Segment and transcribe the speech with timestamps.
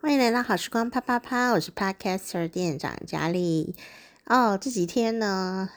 [0.00, 3.74] 欢迎来到好时光啪啪啪，我是 Podcaster 店长佳丽。
[4.26, 5.68] 哦，这几天呢，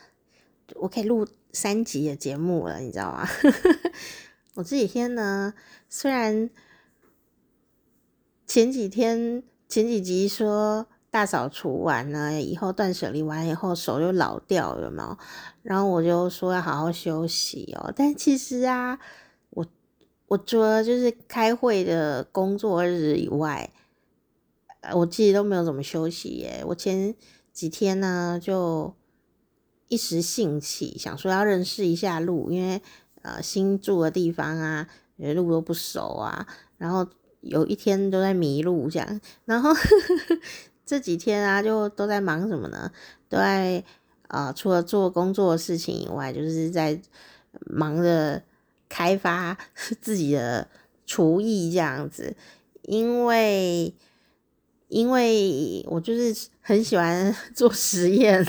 [0.75, 3.27] 我可以录三集的节目了，你知道吗？
[4.53, 5.55] 我这几天呢，
[5.89, 6.51] 虽然
[8.45, 15.17] 前几天前几集说大扫除完了以后，断舍离完以后手就老掉了嘛，
[15.63, 17.91] 然后我就说要好好休息哦。
[17.95, 18.99] 但其实啊，
[19.49, 19.65] 我
[20.27, 23.71] 我除了就是开会的工作日以外，
[24.95, 26.63] 我自己都没有怎么休息耶。
[26.65, 27.13] 我前
[27.53, 28.93] 几天呢，就
[29.87, 32.81] 一时兴起，想说要认识一下路，因为
[33.21, 36.47] 呃新住的地方啊，路都不熟啊。
[36.77, 37.07] 然后
[37.41, 39.71] 有一天都在迷路这样，然后
[40.83, 42.91] 这几天啊，就都在忙什么呢？
[43.29, 43.83] 都在
[44.29, 46.99] 啊、除了做工作的事情以外，就是在
[47.67, 48.41] 忙着
[48.89, 49.55] 开发
[50.01, 50.67] 自己的
[51.05, 52.35] 厨艺这样子，
[52.81, 53.93] 因为。
[54.91, 58.45] 因为我就是很喜欢 做实验，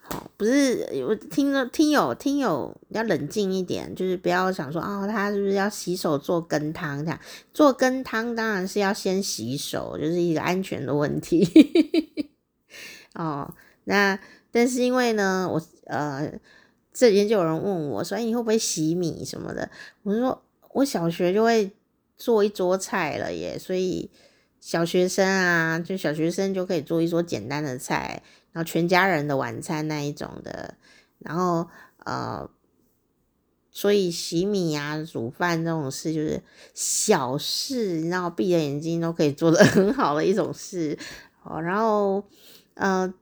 [0.00, 7.20] 好，不是我听着听友听友要冷静一点，就是不要想说哦，他是不是要洗手做羹汤这样？
[7.52, 11.46] 做羹汤当然是要先洗手，就是一个安全的问题。
[13.14, 14.18] 哦，那
[14.50, 16.32] 但是因为呢，我呃
[16.94, 19.70] 这几天就有人问我所以，你会不会洗米什么的？
[20.02, 20.42] 我说
[20.72, 21.70] 我小学就会。
[22.20, 24.10] 做一桌菜了耶，所以
[24.60, 30.74] 小学生啊，就小学生就可以做一桌简单的菜，然后全家人的晚餐那一种的，
[31.20, 31.66] 然后
[32.04, 32.50] 呃，
[33.70, 36.42] 所以洗米啊、煮饭这种事就是
[36.74, 40.98] 小事，然后闭着眼睛都可以做得 很好的一种事
[41.42, 41.58] 哦。
[41.62, 42.22] 然后
[42.74, 43.14] 呃，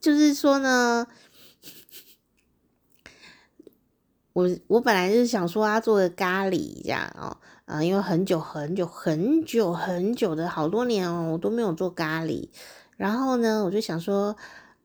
[0.00, 1.08] 就是说呢。
[4.34, 12.48] 我我本来就是想说要做个咖喱这样哦，啊、因为很久很久很久很久的好多年哦，我都没有做咖喱。
[12.96, 14.36] 然后呢，我就想说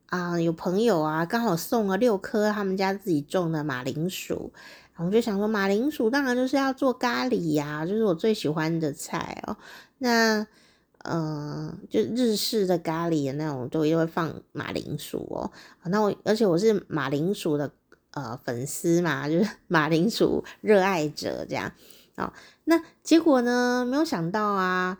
[0.06, 4.52] 啊、有朋友啊，刚好送了六颗他们家自己种的马铃薯，
[4.96, 9.56] 我就想说马铃薯当然就是要做咖喱呀、就是我最喜欢的菜哦。
[9.98, 10.46] 那
[10.98, 15.50] 嗯、就日式的咖喱的那种，都一定会放马铃薯哦。
[15.86, 17.72] 那我而且我是马铃薯的。
[18.12, 21.72] 呃，粉丝嘛，就是 马铃薯热爱者这样
[22.16, 22.32] 哦。
[22.64, 24.98] 那结果呢，没有想到啊，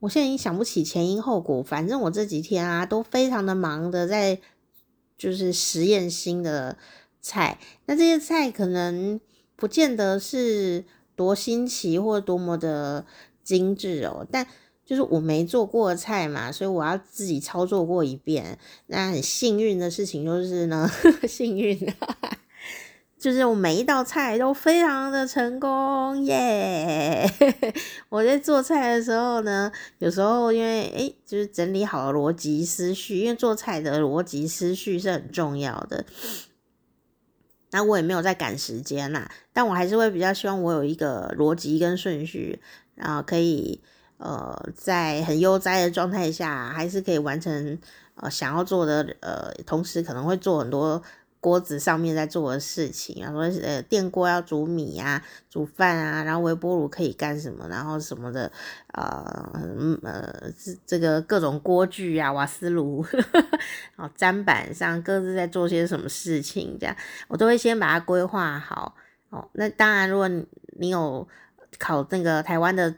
[0.00, 1.62] 我现在已经想不起前因后果。
[1.62, 4.40] 反正我这几天啊，都非常的忙的在
[5.16, 6.76] 就是实验新的
[7.20, 7.58] 菜。
[7.86, 9.20] 那这些菜可能
[9.56, 13.06] 不见得是多新奇或多么的
[13.42, 14.46] 精致哦，但。
[14.88, 18.58] 就是我没做过菜嘛，所以我要自己操作过一遍。
[18.86, 21.78] 那很幸运的事情就是呢，呵 呵幸运，
[23.18, 27.30] 就是我每一道菜都非常的成功耶。
[28.08, 36.06] 我在做菜的时候呢，有时候因为诶，就是整理好逻辑思绪，因为做菜的逻辑思绪是很重要的。
[37.72, 42.62] 那我也没有在赶时间啦，但我还是会比较希望我有一个逻辑跟顺序，
[42.94, 43.82] 然后可以。
[44.18, 47.78] 呃，在很悠哉的状态下，还是可以完成
[48.16, 51.00] 呃想要做的呃，同时可能会做很多
[51.40, 58.50] 锅子上面在做的事情，然后说呃电锅要煮米啊、煮饭啊，然后微波炉可以干什么，然后什么的
[58.94, 59.52] 呃
[60.02, 63.06] 呃这这个各种锅具啊、瓦斯炉，
[63.94, 66.96] 哦砧板上各自在做些什么事情，这样
[67.28, 68.96] 我都会先把它规划好
[69.30, 69.48] 哦。
[69.52, 70.28] 那当然，如果
[70.76, 71.28] 你有
[71.78, 72.92] 考那个台湾的。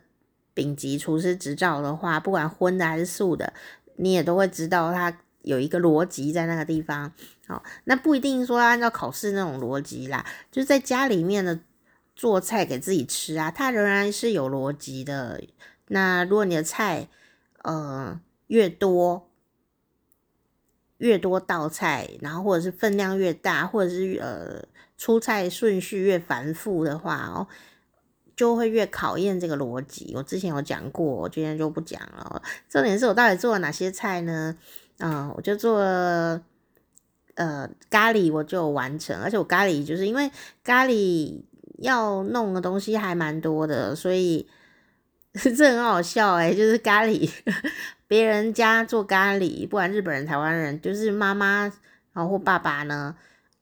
[0.55, 3.53] 顶级厨师执照的话，不管荤的还是素的，
[3.97, 7.13] 你也都会知道它有一个逻辑在那个地方。
[7.47, 11.59] 好，那不一定说按照考试那种逻辑啦，就在家里面的
[12.15, 15.43] 做菜给自己吃啊，它仍然是有逻辑的。
[15.89, 17.09] 那如果你的菜，
[17.63, 19.29] 呃，越多
[20.99, 24.63] 越多道菜，然后或者是分量越大，或者是呃
[24.99, 27.49] 出菜顺序越繁复的话哦。
[28.41, 30.15] 就会越考验这个逻辑。
[30.17, 32.41] 我之前有讲过，我今天就不讲了。
[32.71, 34.57] 重点是我到底做了哪些菜呢？
[34.97, 36.41] 嗯、我就做了
[37.35, 39.15] 呃咖喱，我就完成。
[39.21, 40.31] 而且我咖喱就是因为
[40.65, 41.43] 咖喱
[41.81, 44.49] 要弄的东西还蛮多的，所以
[45.37, 47.31] 这很好笑哎、就是咖喱，
[48.09, 51.71] 别人家做咖喱，不管日本人、台湾人，就是妈妈
[52.15, 53.15] 然后或爸爸呢，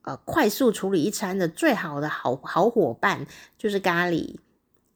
[0.02, 3.26] 呃，快速处理一餐的最好的好好伙伴
[3.58, 4.36] 就是咖喱。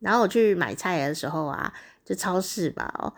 [0.02, 1.72] 然后我去买菜的时候啊，
[2.04, 3.14] 就超市吧哦，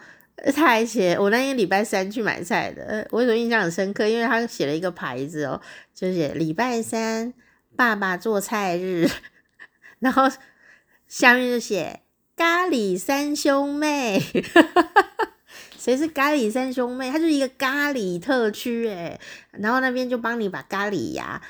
[0.52, 5.60] 他还写我那天礼拜三去买菜的，我有种印象很深刻，因为他写了一个牌子哦，
[5.94, 7.32] 就写礼拜三
[7.74, 9.08] 爸爸做菜日，
[9.98, 10.30] 然后
[11.08, 12.02] 下面就写
[12.36, 14.22] 咖喱三兄妹。
[15.78, 17.10] 谁是咖喱三兄妹？
[17.10, 19.20] 他就是一个咖喱特区诶，
[19.50, 21.42] 然后那边就帮你把咖喱呀，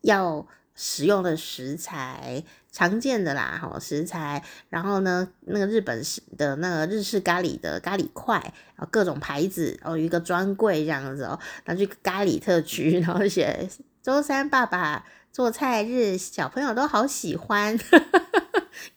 [0.00, 2.42] 要使用的食材，
[2.72, 8.38] 常见的啦，好食材，然后呢，那个日本式的那个日式咖喱的咖喱块，
[8.76, 13.68] 啊，各种牌子哦，有一个专柜这样子哦，然后就咖喱特区，然后写
[14.02, 17.78] 周三爸爸做菜日，小朋友都好喜欢。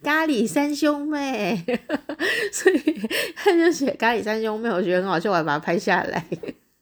[0.02, 1.64] 咖喱三兄妹，
[2.52, 3.02] 所以
[3.36, 6.26] 他就写咖喱三兄妹，我觉得很好笑，我还把它拍下来。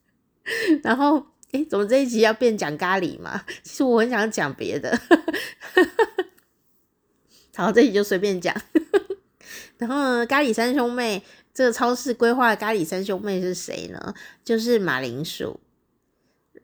[0.84, 1.18] 然后，
[1.52, 3.44] 哎、欸，怎么这一集要变讲咖喱嘛？
[3.64, 4.98] 其实我很想讲别的。
[7.56, 8.56] 好，这里就随便讲。
[9.78, 11.24] 然后，咖喱三兄妹
[11.54, 14.14] 这个超市规划咖喱三兄妹是谁呢？
[14.44, 15.60] 就是马铃薯，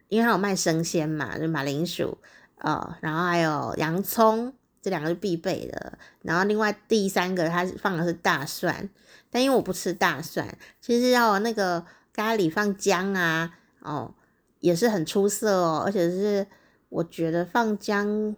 [0.07, 2.17] 因为它有卖生鲜嘛，就马铃薯、
[2.57, 4.53] 呃，然后还有洋葱。
[4.81, 8.89] 这两个是必备的，然后另外第三个它放的是大蒜，
[9.29, 14.15] 但因为我不吃大蒜，其实要那个咖喱放姜啊，哦，
[14.61, 16.47] 也是很出色哦，而且是
[16.87, 18.33] 我觉得放姜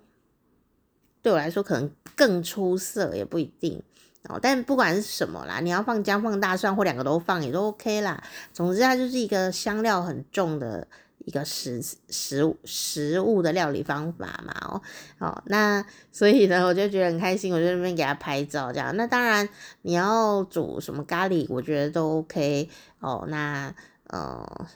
[1.21, 3.81] 对我来说可能更出色，也不一定
[4.29, 4.39] 哦。
[4.41, 8.23] 但不管是什么啦，你要放姜放大蒜或两个都放也都 OK 啦。
[8.53, 10.87] 总之它就是一个香料很重的。
[11.23, 11.79] 一个食
[12.09, 14.81] 食食物的料理方法嘛，哦，
[15.19, 18.97] 哦，那所以呢，我就觉得很开心，我就那边给他拍照，这样。
[18.97, 19.47] 那当然，
[19.83, 22.67] 你要煮什么咖喱，我觉得都 OK
[23.01, 23.25] 哦。
[23.27, 23.71] 那
[24.07, 24.67] 呃，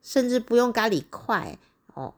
[0.00, 1.58] 甚至不用咖喱块
[1.94, 2.14] 哦，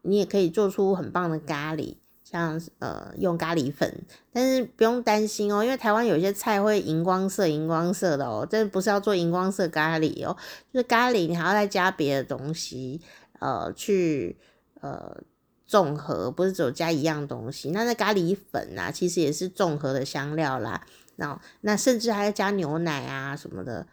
[0.00, 1.96] 你也可以做出很棒的咖喱。
[2.34, 4.02] 像呃用咖喱粉，
[4.32, 10.36] 但是不用担心哦，因为台湾有些菜会荧光色荧光色的哦，这不是要做荧光色咖喱哦，
[10.72, 13.00] 就是咖喱你还要再加别的东西，
[13.38, 14.36] 呃去
[14.80, 15.16] 呃
[15.64, 17.70] 综合，不是只有加一样东西。
[17.70, 20.84] 那那咖喱粉啊，其实也是综合的香料啦，
[21.14, 23.86] 那那甚至还要加牛奶啊什么的，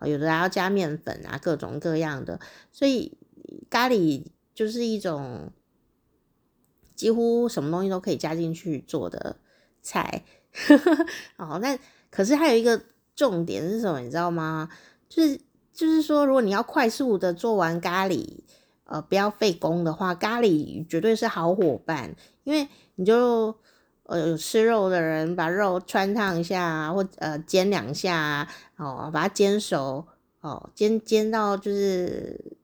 [0.00, 2.40] 有的还要加面粉啊，各种各样的，
[2.72, 3.16] 所以
[3.70, 5.52] 咖喱就是一种。
[6.96, 9.36] 几乎什么东西都可以加进去做的
[9.82, 10.24] 菜，
[11.36, 11.78] 哦，那
[12.10, 12.80] 可是还有一个
[13.14, 14.00] 重点是什么？
[14.00, 14.68] 你知道吗？
[15.08, 15.38] 就是
[15.72, 18.38] 就是说，如果你要快速的做完咖喱，
[18.84, 23.54] 呃，不要费工的话，咖喱绝对是好伙伴，因为你就
[24.04, 30.06] 呃有吃肉的人，把肉汆烫一下，或呃煎两下，哦，把它煎熟，
[30.40, 32.55] 哦，煎煎到就是。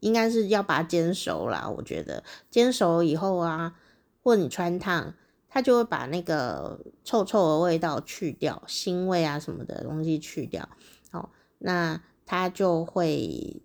[0.00, 3.74] 应该是要把它煎熟啦，我觉得煎熟以后啊，
[4.22, 5.14] 或你穿烫，
[5.48, 10.68] 它就会把那个臭臭的味道去掉，腥味啊什么的东西去掉，
[11.10, 13.62] 好，那它就会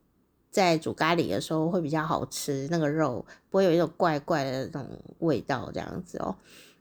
[0.50, 4.88] 在煮咖喱的时候会比较好吃，那个肉不会有一种怪怪的那种
[5.19, 6.38] 味道这样子哦，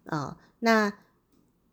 [0.07, 0.93] 啊，那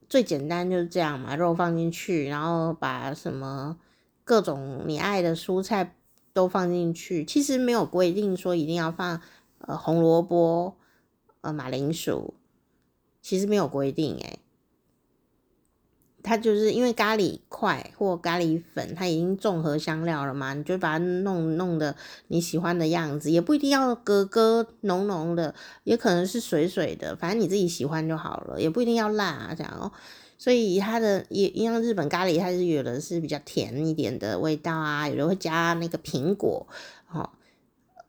[0.10, 3.78] 最简单就是这样嘛，肉放进去，然后把什么
[4.24, 5.94] 各种你爱的蔬菜。
[6.38, 9.19] 都放进去，其实没有规定说一定要放
[9.57, 10.75] 呃红萝卜、
[11.42, 12.36] 呃马铃薯，
[13.24, 14.38] 其实没有规定诶，
[16.22, 21.95] 它就是因为咖喱块或咖喱粉，它已经综合香料了嘛，你就把它弄弄的
[22.28, 25.56] 你喜欢的样子，也不一定要格格浓浓的，
[25.86, 29.92] 也可能是水水的，反正你自己喜欢就好了，也不一定要辣这样哦。
[30.38, 36.68] 所以它的也因为日本咖喱，它是有的是比较甜一点的味道啊，有的会加那个苹果，
[37.12, 37.30] 哦，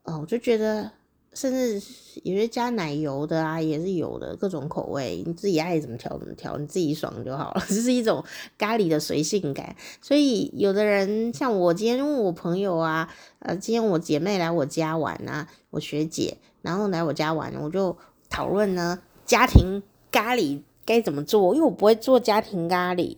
[0.03, 0.91] 哦，我就觉得
[1.33, 1.81] 甚至
[2.23, 8.23] 有些加奶油的啊，也是有的各种口味，你自己爱怎么调怎么调，你自己爽就好了， 这是一种
[8.57, 9.75] 咖喱的随性感。
[9.99, 17.97] 所以有的人像我今天问我朋友啊，呃，今天我姐妹来我家玩啊，我学姐，然后来我家玩，我就
[18.29, 19.81] 讨论呢家庭
[20.11, 20.61] 咖喱。
[20.89, 21.53] 该怎么做？
[21.53, 23.15] 因为我不会做家庭咖喱，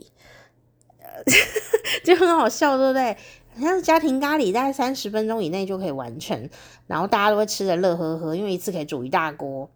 [2.04, 3.14] 就很好笑，对不对？
[3.56, 6.50] 好像家庭咖喱，大概三十分钟以内就可以完成，
[6.88, 9.70] 然后大家都会吃的乐呵呵，因为一次可以煮一大锅，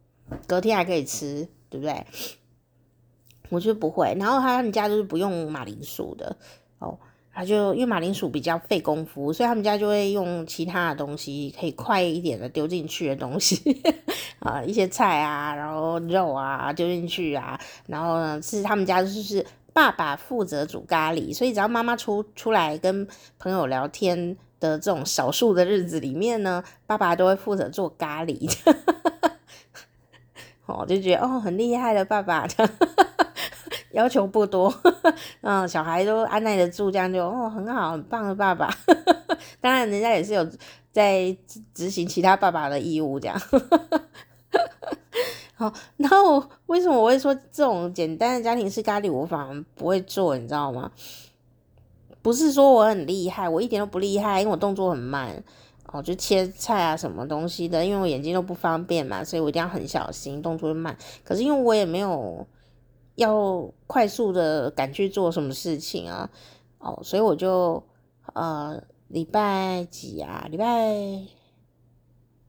[0.46, 2.06] 隔天还可以吃，对不对？
[3.50, 4.14] 我就不会。
[4.20, 6.36] 然后他们家就是不用马铃薯的
[7.36, 13.82] 他就因为马铃薯比较费功夫，所以他们家就会用其他的东西，可以快一点的丢进去的东西
[14.40, 23.06] 啊，一些菜啊，然后肉啊丢进去啊，然后呢，是他们家就是爸爸负责煮咖喱，所以只要妈妈出出来跟
[23.38, 28.50] 朋友聊天的这种少数的日子里面呢，爸爸都会负责做咖喱，
[30.68, 32.48] 哦，就觉得哦很厉害的爸爸。
[33.96, 34.74] 要求不多，
[35.40, 38.70] 嗯，小孩都按耐得住，这样就哦很好，很棒的爸爸。
[39.62, 40.46] 当然，人家也是有
[40.92, 41.36] 在
[41.74, 43.42] 执行其他爸爸的义务，这样。
[45.56, 50.92] 好，然后为什么我会说这种简单的家庭式咖喱我反而不会做，你知道吗？
[52.22, 55.42] 不是说我很厉害，我一点都不厉害，因为我动作很慢
[55.94, 60.98] 哦，就切菜啊什么东西的，因为我眼睛都不方便嘛，所以我一定要很小心，动作慢。
[61.24, 62.46] 可是因为我也没有
[63.16, 66.30] 要快速的赶去做什么事情啊，
[66.80, 67.82] 哦，所以我就
[68.34, 70.48] 呃礼拜几啊？
[70.50, 71.26] 礼拜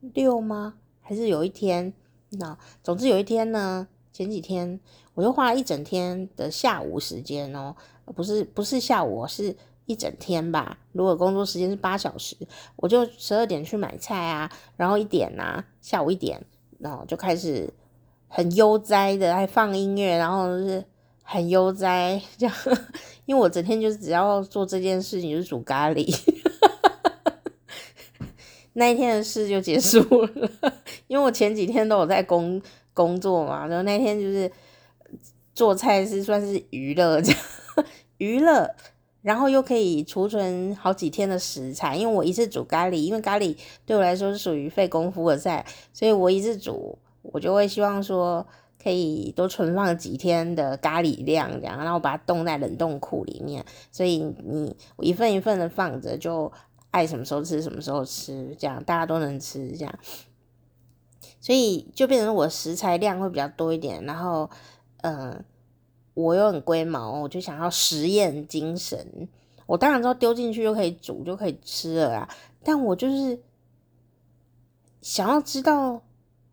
[0.00, 0.75] 六吗？
[1.00, 1.92] 还是有一天？
[2.30, 4.80] 那总之有一天呢，前几天
[5.14, 7.75] 我就花了一整天的下午时间哦，
[8.14, 9.56] 不是不是下午，是
[9.87, 10.78] 一整天吧。
[10.90, 12.37] 如果工作时间是八小时，
[12.75, 16.44] 我就十二点去买菜啊，然后一点呐，下午一点，
[16.80, 17.73] 然后就开始
[18.28, 20.85] 很悠哉的还放音乐，然后就是
[21.23, 22.54] 很悠哉这样，
[23.25, 26.06] 因为我整天就是只要做这件事情，就是煮咖喱。
[28.75, 30.52] 那一天的事就结束了，
[31.06, 32.61] 因为我前几天都有在工
[32.92, 34.52] 工作嘛，然后那天就是
[35.54, 37.40] 做菜是算是娱乐这样，
[38.18, 38.71] 娱乐，
[39.23, 43.56] 然后又可以储存好几天的食材，因为我一次煮咖喱，因为咖喱
[43.87, 45.64] 对我来说是属于费功夫的菜，
[45.95, 46.99] 所以我一次煮，
[47.33, 48.47] 我就会希望说
[48.83, 56.52] 可以多存放几天的咖喱量这样，然后把它冻在冷冻库里面，所以你一份一份的放着就。
[56.92, 59.99] 爱什么时候吃什么时候吃，这样大家都能吃，这样，
[61.42, 64.49] 所以就变成我食材量会比较多一点，然后，
[65.02, 65.45] 嗯、
[66.14, 69.28] 我又很龟毛，我就想要实验精神，
[69.66, 73.42] 我当然知道丢进去就可以煮就可以吃了啦，但我就是
[75.02, 76.00] 想要知道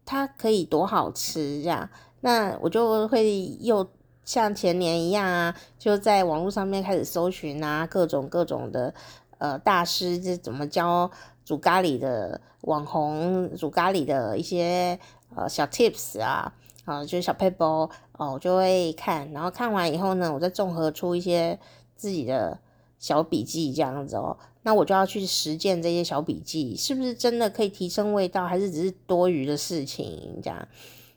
[0.05, 1.89] 它可以多好吃，这样，
[2.21, 3.87] 那我就会又
[4.23, 8.93] 像前年一样啊，就在网络上面开始搜寻啊，各种各种的。
[9.39, 11.11] 呃，大师是怎么教
[11.43, 12.39] 煮咖喱的？
[12.61, 14.97] 网红煮咖喱的一些
[15.35, 16.53] 呃小 tips 啊，
[16.85, 17.65] 啊、就是小撇步
[18.13, 21.59] 哦，我就会看，然后看完以后呢，我再综合出一些
[21.97, 22.57] 自己的
[23.03, 24.37] 小笔记这样子哦。
[24.61, 30.39] 那我就要去实践这些小笔记，是不是真的可以提升味道，还是只是多余的事情？
[30.41, 30.65] 这样，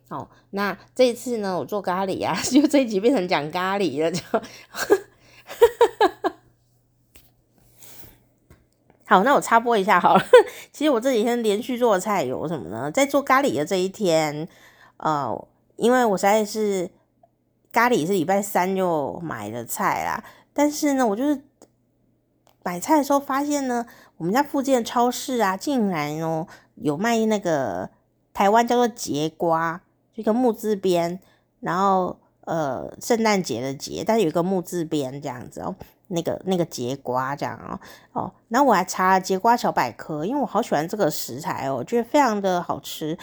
[0.09, 4.21] 哦，那这一次呢，我做咖喱啊， 就这一集变成讲咖喱了，就。
[9.05, 10.25] 好，那我插播一下好了。
[10.73, 12.91] 其实我这几天连续做菜有什么呢？
[12.91, 14.49] 在做咖喱的这一天，
[14.97, 16.91] 呃，因为我实在是
[17.71, 20.25] 咖喱是礼拜三就买的菜啦。
[20.53, 21.41] 但是呢，我就是
[22.67, 27.89] 买菜的时候发现呢，我们家附近的超市啊，竟然哦有卖那个
[28.35, 29.81] 台湾叫做节瓜，
[30.17, 31.21] 一个木字边，
[31.61, 35.77] 然后呃圣诞节的节，但有一个木字边这样子哦。
[36.09, 37.79] 那个那个节瓜这样哦
[38.13, 43.17] 哦，然后我还查了节瓜小百科，因为我好喜欢这个食材哦，我觉得非常的好吃。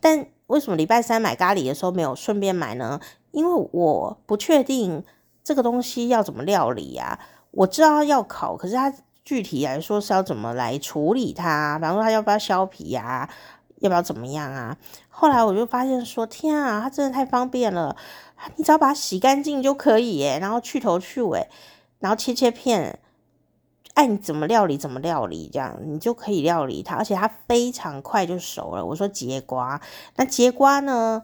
[0.00, 2.98] 但为什么礼拜三买咖喱的时候没有顺便买呢？
[3.30, 5.04] 因为我不确定
[5.44, 7.18] 这个东西要怎么料理啊。
[7.56, 8.92] 我知道要烤，可是它
[9.24, 11.78] 具体来说是要怎么来处理它？
[11.78, 13.28] 比方说它要不要削皮呀？
[13.78, 14.76] 要不要怎么样啊？
[15.08, 17.96] 后来我就发现说，天啊，它真的太方便了，
[18.56, 21.48] 你只要把它洗干净就可以耶，然后去头去尾。
[21.98, 22.98] 然后切切片，
[23.94, 28.84] 爱你怎么料理怎么料理，这样你就可以料理它，而且它非常快就熟了。
[28.84, 29.80] 我说节瓜，
[30.16, 31.22] 那节瓜呢？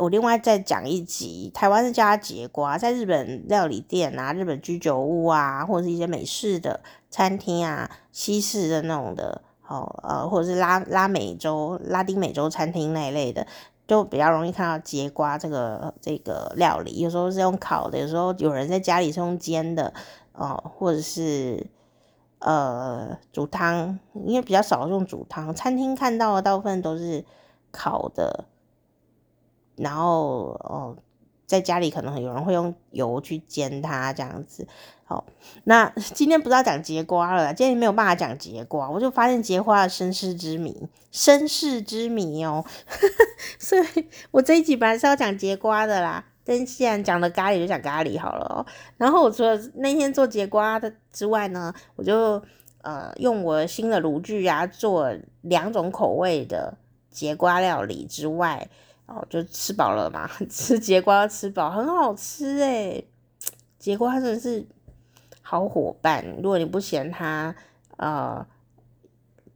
[0.00, 6.80] 我另外再讲一集，台湾是叫它节瓜，在日本料理店啊、日本居酒屋啊，或者是一些美式的
[7.10, 13.46] 餐厅啊、西式的那种的，哦呃，或者是拉拉美洲、拉丁美洲餐厅那一类的。
[13.86, 19.92] 就比较容易看到节瓜这个这个料理，有时候是用烤的，有时候有人在家里是用煎的，
[20.32, 21.66] 哦，或者是
[22.38, 27.24] 呃煮汤，因为比较少用煮汤，餐厅看到的大部分都是
[27.72, 28.44] 烤的，
[29.80, 30.96] 然后哦。
[31.50, 34.64] 在家里可能有人会用油去煎它这样子，
[35.02, 35.24] 好，
[35.64, 42.64] 那今天不是要讲节瓜了，今天没有办法讲节瓜，我就发现节瓜的身世之谜，身世之谜哦，
[43.58, 43.82] 所以
[44.30, 48.64] 我这一集本来是要讲节瓜的啦，但既然讲了咖喱，就讲咖喱好了哦。
[48.96, 52.40] 然后我除了那天做节瓜的之外呢，我就
[52.82, 56.78] 呃用我新的炉具啊做两种口味的
[57.10, 58.68] 节瓜料理之外。
[59.10, 63.08] 哦，就吃饱了嘛， 吃节瓜吃饱，很好吃诶。
[63.76, 64.64] 节瓜真的是
[65.42, 67.52] 好伙伴，如果你不嫌它
[67.96, 68.46] 呃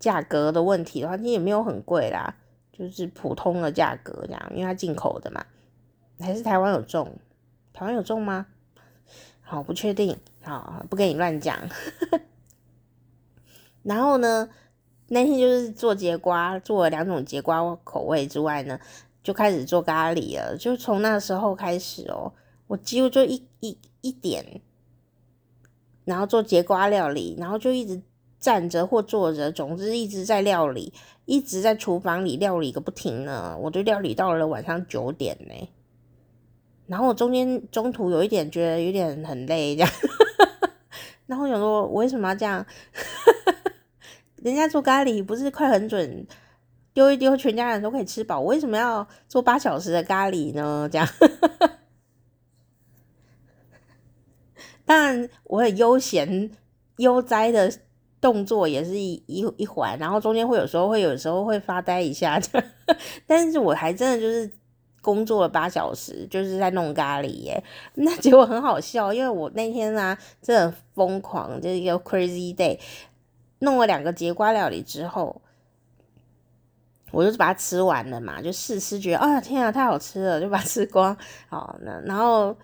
[0.01, 2.35] 价格的问题的话，你也没有很贵啦，
[2.73, 5.47] 就是普通的价格这样，因为它进口的嘛，
[6.19, 7.17] 还是台湾有种，
[7.73, 8.47] 台湾有种吗？
[9.41, 11.57] 好，不确定，好，不跟你乱讲。
[13.85, 14.49] 然后呢，
[15.09, 18.81] 那天就是做节瓜，做了两种节瓜口味之外呢。
[19.25, 20.57] 就开始做咖喱了。
[20.57, 22.33] 就从那时候开始哦，
[22.69, 24.61] 我几乎就一一一点，
[26.05, 28.01] 然后做节瓜料理，然后就一直
[28.39, 30.93] 站着或坐着，总之一直在料理，
[31.25, 33.59] 一直在厨房里料理个不停呢。
[33.61, 35.69] 我就料理到了晚上九点呢，
[36.87, 39.91] 然后我中间中途有一点觉得有点很累，这样，
[41.27, 42.65] 然后我想说，我为什么要这样？
[44.45, 46.27] 人家做咖喱不是快很准？
[46.95, 48.39] 丢一丢，全家人都可以吃饱。
[48.39, 50.89] 我为什么要做八小时的咖喱呢？
[50.91, 51.07] 这样，
[54.87, 56.53] 当然我很悠闲
[56.99, 57.73] 悠哉的
[58.21, 62.41] 动作也是一一一环，然后中间会有时候会有时候会发呆一下，
[63.27, 64.49] 但是我还真的就是
[65.03, 67.61] 工作了八小时，就是在弄咖喱耶。
[67.95, 72.79] 那结果很好笑，因为我那天呢、啊、真的疯狂，就是一个 crazy day，
[73.59, 75.43] 弄了两个节瓜料理之后。
[77.15, 81.17] 我就是把它吃完了嘛，就试吃，觉得啊天啊，太好吃了，就把它吃光。
[81.49, 82.55] 好，那然后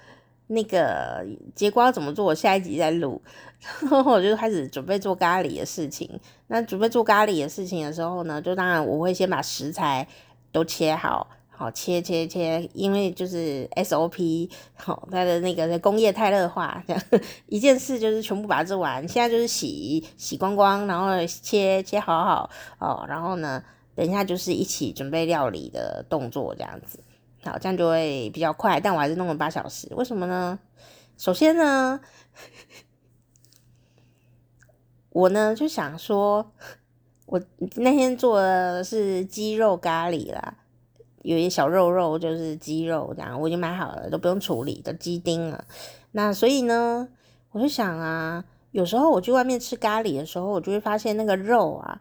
[0.49, 3.23] 那个节瓜怎么做，我下一集再录。
[3.83, 6.19] 然后我就开始准备做咖喱的事情。
[6.49, 10.09] 那准备做咖喱的事情的时候呢，就当然我会先把食材
[10.51, 17.03] 都切好，好切切切，因为就是 SOP，好，它的那个工业太乐化，这样
[17.47, 19.07] 一件事就是全部把它做完。
[19.07, 23.63] 现在就是洗洗光光，然后切切好好哦，然后呢。
[24.01, 27.01] 等一下，就是一起准备料理的动作，这样子，
[27.43, 28.81] 好，这样就会比较快。
[28.81, 30.59] 但我还是弄了八小时，为什么呢？
[31.19, 32.01] 首先呢，
[35.11, 36.51] 我呢就想说，
[37.27, 37.39] 我
[37.77, 40.57] 那天做的是鸡肉咖喱啦，
[41.21, 45.67] 有一些小肉肉，就是鸡肉这样，我已经买好了，都不用处理的鸡丁了。
[46.13, 47.07] 那所以呢，
[47.51, 52.01] 我就想啊，有时候我去外面吃咖喱的时候，我就会发现那个肉啊。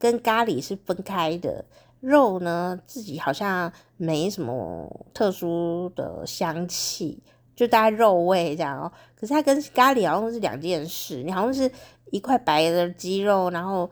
[0.00, 1.62] 跟咖喱是分开的，
[2.00, 7.22] 肉呢自己好像没什么特殊的香气，
[7.54, 8.90] 就大概肉味这样哦。
[9.14, 11.70] 可是它跟咖喱好像是两件事，你好像是
[12.10, 13.90] 一块白的鸡肉，然后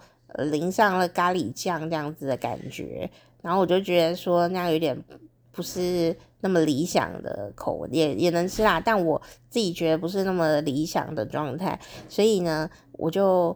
[0.51, 3.11] 淋上了咖喱酱这样子的感觉，
[3.43, 4.99] 然后我就觉得说那样有点
[5.53, 13.55] 不是那么理想的口味，也也能吃啦，但我自己觉得不是那么理想的状态，所以呢，我就。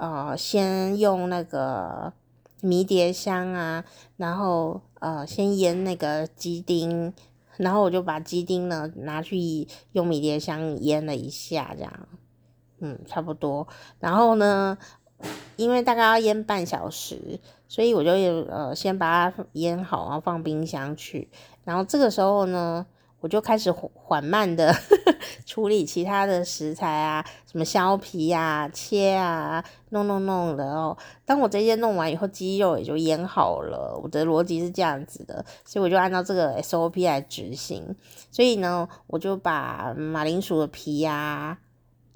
[0.00, 2.14] 呃，先用那个
[2.62, 3.84] 迷迭香啊，
[4.16, 7.12] 然后呃，先腌那个鸡丁，
[7.58, 9.36] 然后我就把鸡丁呢拿去
[9.92, 12.08] 用迷迭香腌了一下，这样，
[12.78, 13.68] 嗯，差不多。
[13.98, 14.78] 然后呢，
[15.56, 18.10] 因为大概要腌半小时，所以我就
[18.50, 21.28] 呃先把它腌好，然后放冰箱去。
[21.64, 22.86] 然后这个时候呢。
[23.20, 24.74] 我就开始缓慢的
[25.44, 30.96] 处理其他的食材啊，什么削皮呀、啊、切啊，弄弄弄的哦。
[31.26, 34.00] 当我这些弄完以后，鸡肉也就腌好了。
[34.02, 37.94] 我的逻辑是这样子的，所以我就按照这个 SOP 来执行。
[38.30, 41.58] 所以呢，我就把马铃薯的皮呀、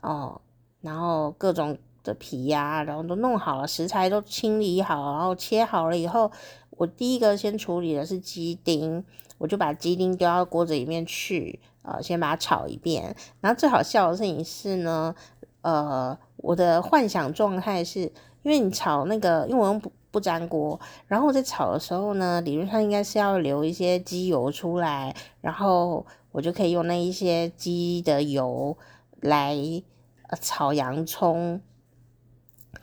[0.01, 0.40] 啊，哦，
[0.81, 6.31] 然后各种的皮呀、啊，然后都弄好了，食材都清理好，然后切好了以后，
[6.71, 9.05] 我第一个先处理的是鸡丁。
[9.38, 13.14] 我就把鸡丁丢到锅子里面去，呃，先把它炒一遍。
[13.40, 15.14] 然后最好笑的事情是呢，
[15.62, 18.01] 呃，我的幻想状态是，
[18.42, 28.77] 因为你炒那个，因为我用不不粘锅，然后我在炒的时候呢，理论上应该是要留一些鸡油出来，然后我就可以用那一些鸡的油
[29.20, 29.57] 来
[30.40, 31.61] 炒洋葱。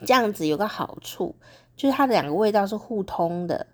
[0.04, 1.34] 这样子有个好处，
[1.76, 3.66] 就是它的两个味道是互通的，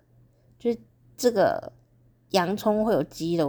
[0.57, 0.79] 就是
[1.17, 1.73] 这个。
[2.31, 3.47] 洋葱会有鸡的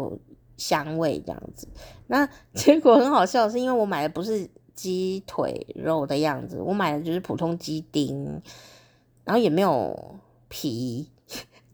[0.57, 1.69] 香味，这样子。
[2.07, 8.43] 那结果很好笑，是因为我买的不是鸡腿肉的样子，我买的就是普通鸡丁，
[9.25, 10.17] 然后也没有
[10.49, 11.09] 皮，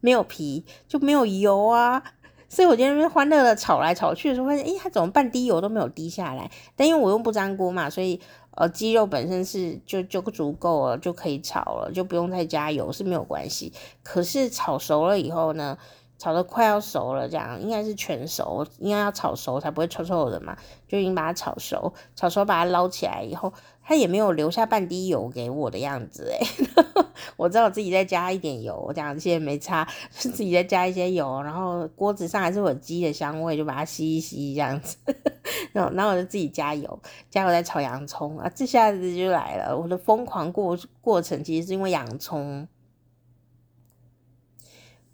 [0.00, 2.02] 没有皮就没有油啊。
[2.48, 6.50] 所以我今天欢乐的炒来炒去的时候，发现，诶，它怎么半滴油都没有滴下来？
[6.76, 8.20] 但因为我用不粘锅嘛，所以
[8.52, 13.72] 呃，鸡肉本身是就就足够了，就可以炒了，就不用再加油是没有关系。
[14.04, 15.76] 可是炒熟了以后呢？
[16.18, 20.56] 炒得快要熟了，这样应该是全熟，应该要炒熟才不会臭臭的嘛，
[20.88, 23.52] 就已经把它炒熟，炒熟把它捞起来以后，
[23.82, 26.46] 它也没有留下半滴油给我的样子诶
[27.36, 34.96] 我知道我自己再加一点油，这样现在没差，自己再加一些油，然后锅子上还是有鸡的香味，就把它吸一吸这样子，
[35.72, 36.98] 然后然后我就自己加油，
[37.30, 42.66] 加油再炒洋葱啊，这下子就来了，我的疯狂过过程其实是因为洋葱。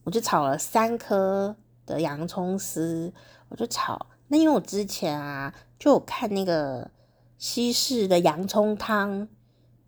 [0.04, 3.12] 我就炒了三颗的洋葱丝，
[3.48, 4.06] 我就炒。
[4.28, 6.90] 那因为我之前啊，就有看那个
[7.38, 9.28] 西式的洋葱汤，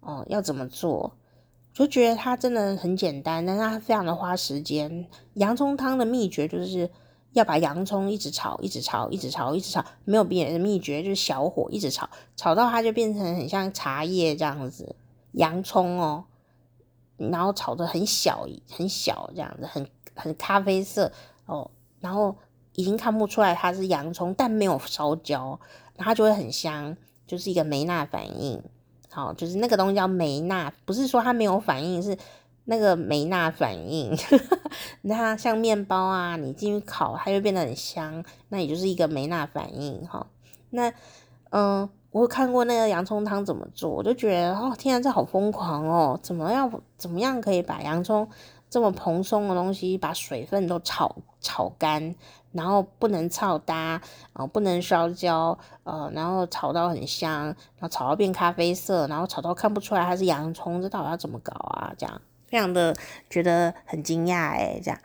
[0.01, 1.17] 哦，要怎么做？
[1.73, 5.09] 就觉得它真的很简单，但是它非常的花时间。
[5.33, 6.89] 洋葱汤的秘诀就是
[7.33, 14.95] 要把洋葱一直炒，一直炒，一直炒，一直炒，没有别的秘诀，就是小火一直炒，炒到它就变成很像茶叶这样子。
[15.33, 16.27] 洋葱哦，
[17.17, 21.11] 然后炒得很小很小这样子，很很咖啡色
[21.47, 22.35] 哦，然后
[22.75, 25.59] 已经看不出来它是洋葱，但没有烧焦，
[25.97, 26.97] 它就会很香，
[27.27, 28.63] 就是一个梅纳反应。
[29.11, 32.17] 好，就是那个东西叫梅纳，不是说它没有反应，是
[32.65, 34.17] 那个梅纳反应。
[35.03, 40.07] 那像面包啊，你进去烤，它就变得很香，那也就是一个梅纳反应。
[40.07, 40.27] 哈，
[40.71, 40.93] 那
[41.51, 41.89] 嗯。
[42.15, 46.17] 我看过那个洋葱汤怎么做，我就觉得哦，天啊，这好疯狂哦！
[46.23, 48.29] 怎么样，怎么样可以把洋葱
[48.75, 52.13] 这么蓬松的东西，把水分都炒炒干，
[52.51, 61.95] 然后不能炒搭啊、不能烧焦，呃，然后炒到很香，然后炒到变咖啡色，然后炒到看不出来它是洋葱，这到底要怎么搞啊？
[61.97, 62.93] 这样非常的
[63.31, 64.99] 觉得很惊讶哎，这样。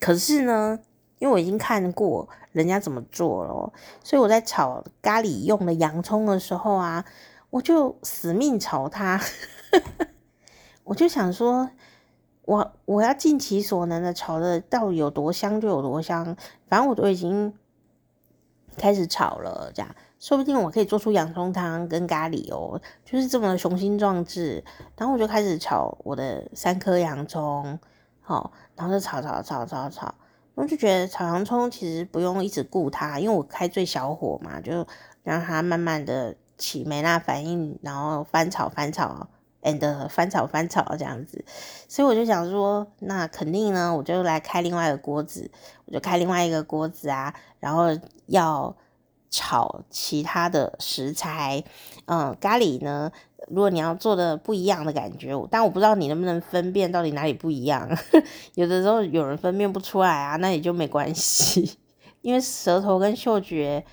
[0.00, 0.80] 可是呢，
[1.20, 2.28] 因为我已经看过。
[2.50, 3.72] 人家怎么做了，
[4.04, 7.02] 所以我在炒咖喱用的洋葱的时候啊，
[7.48, 9.18] 我就死命炒它，
[10.84, 11.70] 我就想说，
[12.44, 16.36] 我我要尽其所能的炒的到底有多香就有多香，
[16.68, 17.54] 反正我都已经
[18.76, 24.64] 开始炒了，这样说不定我可以做出洋葱汤跟咖喱哦，就是这么雄心壮志。
[24.96, 27.78] 然后我就开始炒我的三颗洋葱，
[28.20, 30.14] 好，然后就炒炒炒炒炒。
[30.54, 34.86] 我就觉得炒洋葱其实不用一直顾它，因为我开最小火嘛，就
[35.22, 39.28] 让它慢慢的起没那反应，然后翻炒翻炒
[39.62, 41.44] ，and 翻炒翻炒这样子。
[41.88, 45.50] 所以我就想说，那肯定呢，我就来开另外一个锅子，
[45.86, 47.86] 我就开另外一个锅子啊，然后
[48.26, 48.76] 要
[49.30, 51.64] 炒其他的食材，
[52.06, 53.10] 嗯，咖喱呢。
[53.48, 57.88] 如果你要做的不一样的感觉，但我不知道你能不能分辨到底哪里不一样。
[58.54, 61.76] 有的时候有人分辨不出来啊，那也就没关系，
[62.22, 63.84] 因为舌头跟嗅觉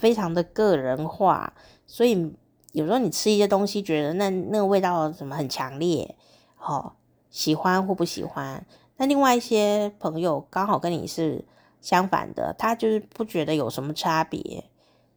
[0.00, 1.52] 非常的个人化，
[1.86, 2.34] 所以
[2.76, 6.14] 有时候你吃一些东西，觉得那那个味道怎么很强烈，
[6.58, 6.92] 哦，
[7.30, 8.66] 喜欢或不喜欢。
[8.98, 11.44] 那另外一些朋友刚好跟你是
[11.80, 14.64] 相反的，他就是不觉得有什么差别。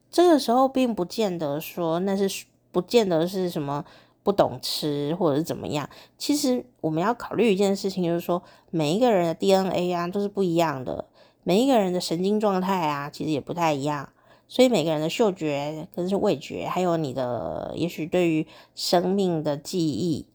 [0.10, 2.46] 这个时候并不见得说那是。
[2.72, 3.84] 不见得是什么
[4.22, 11.06] 不懂吃或者是怎么样，其实我们要考虑一件事情，就是说每一个人的 DNA 啊都是不一样的，
[11.42, 14.10] 每一个人的神经状态啊其实也不太一样，
[14.50, 20.26] 所以每个人的嗅觉跟是味觉，还有你的也许对于生命的记忆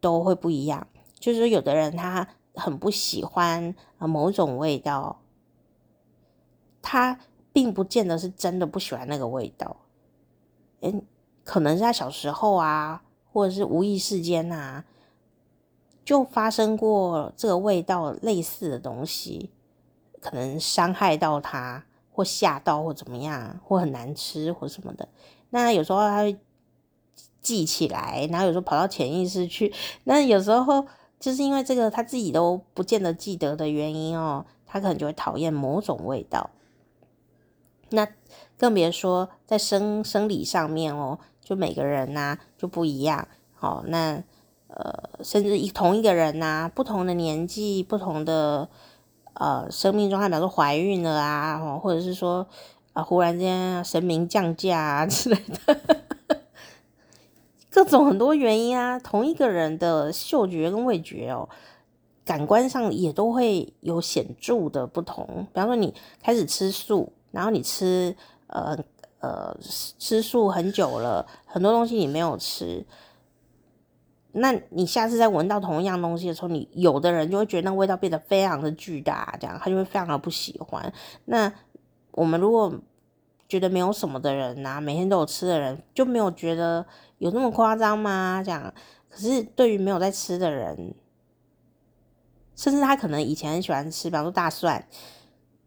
[0.00, 0.88] 都会不一样。
[1.20, 5.20] 就是有的人他很不喜欢某种味道，
[6.80, 7.20] 他
[7.52, 9.76] 并不见得是真的不喜欢那个味道，
[10.80, 11.02] 嗯
[11.44, 14.86] 可能是他小时候啊，或者是无意识间啊，
[16.02, 19.50] 就发生过这个味道类似的东西，
[20.20, 25.06] 可能伤害到他，或吓到，或怎么样，或很难吃，或什么的。
[25.50, 26.38] 那有时候他会
[27.42, 29.74] 记起来，然后有时候跑到潜意识去。
[30.04, 30.86] 那有时候
[31.18, 36.50] 就是因为这个他自己都不见得记得的原因哦，他可能就会讨厌某种味道。
[37.90, 38.08] 那
[38.56, 41.18] 更别说在生生理上面哦。
[41.44, 44.24] 就每个人呐、就不一样，好，那
[44.68, 48.66] 呃，甚至一同一个人呐、不同的年纪，不同的
[49.34, 52.46] 呃生命状态，比如说怀孕了啊， 或者是说
[52.92, 56.40] 啊、忽然间神明降价啊 之类的，
[57.70, 61.48] 各种很多原因啊，同一个人的嗅觉跟味觉哦，
[62.24, 65.26] 感官上也都会有显著的不同。
[65.52, 68.16] 比方说你开始吃素，然后你吃
[68.48, 68.78] 呃。
[69.20, 69.56] 呃，
[69.98, 72.84] 吃素很久了，很多东西你没有吃，
[74.34, 80.92] 那你下次再闻到同一样东西的时候，你有的人就会觉得那味道变得非常的巨大，这样他就会非常的不喜欢。
[81.26, 81.52] 那
[82.10, 82.74] 我们如果
[83.48, 86.84] 觉得没有什么的人呐、每天都有吃的人，就没有觉得
[87.18, 88.42] 有那么夸张吗？
[88.44, 88.74] 这样，
[89.08, 90.94] 可是对于没有在吃的人，
[92.56, 94.86] 甚至他可能以前很喜欢吃，比方说大蒜。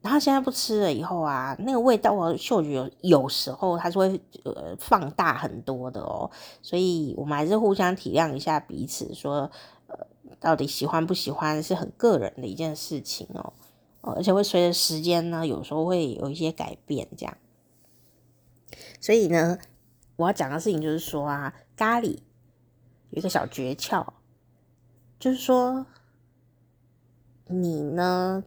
[0.02, 6.30] 然后现在不吃了以后啊，那个味道和嗅觉有有时候它是会呃放大很多的哦，
[6.62, 9.52] 所以我们还是互相体谅一下彼此，说
[9.88, 10.08] 呃
[10.40, 13.52] 到底喜欢不喜欢是很个人的一件事情哦，
[14.02, 17.38] 哦而且会随着时间呢，有时候会有一些改变这样。
[19.02, 19.58] 所以呢，
[20.16, 22.20] 我要讲的事情就是说啊，咖喱
[23.10, 24.06] 有一个小诀窍，
[25.20, 25.86] 就是说
[27.48, 28.44] 你呢。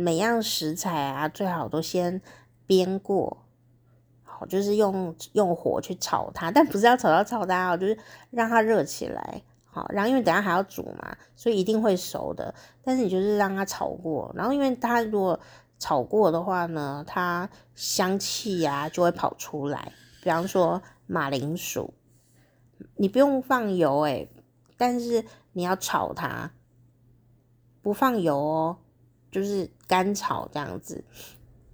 [0.00, 2.20] 每样食材啊，最好都先
[2.66, 3.44] 煸过，
[4.22, 7.98] 好，就是用用火去炒它，但不是要炒到超大哦，就是
[8.30, 12.54] 让它热起来，好，然后因为等下还要煮嘛，所以一定会熟的。
[12.82, 15.38] 但是你就是让它炒过，然后因为它如果
[15.78, 19.92] 炒过的话呢，它香气呀就会跑出来。
[20.22, 21.94] 比方说马铃薯，
[22.96, 24.28] 你不用放油诶，
[24.76, 26.50] 但是你要炒它，
[27.80, 28.76] 不放油哦，
[29.30, 31.02] 就是干炒这样子。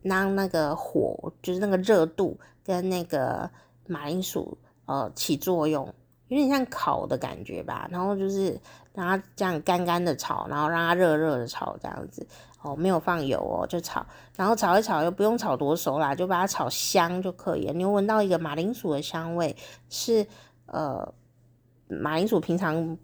[0.02, 3.50] 让那个火就是那个热度跟那个
[3.88, 5.84] 马铃薯呃起作用，
[6.28, 7.88] 有点像烤的感觉吧。
[7.90, 8.56] 然后就是
[8.94, 12.24] 让它这样干干的炒，然后让它热热的炒这样子
[12.62, 17.72] 哦，没有放油哦，就炒，然后炒一炒又不用炒多熟啦，就把它炒香就可以了。
[17.72, 19.56] 你会闻到一个马铃薯的香味，
[19.88, 20.24] 是
[20.66, 21.12] 呃
[21.88, 22.96] 马铃薯平常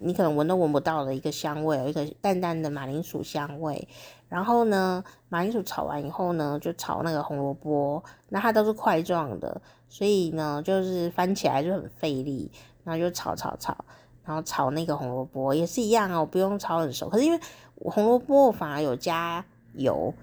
[0.00, 3.88] 你可能闻都闻不到的一个香味，有一个淡淡的马铃薯香味。
[4.28, 12.50] 然后呢，马铃薯炒完以后呢，就炒那个红萝卜，那它都是块状的，所以呢，就是翻起来就很费力。
[12.84, 13.76] 然后就炒炒炒，
[14.24, 17.06] 然后炒那个红萝卜也是一样哦，不用炒很熟。
[17.06, 17.38] 可是因为
[17.76, 20.14] 红萝卜我反而有加油，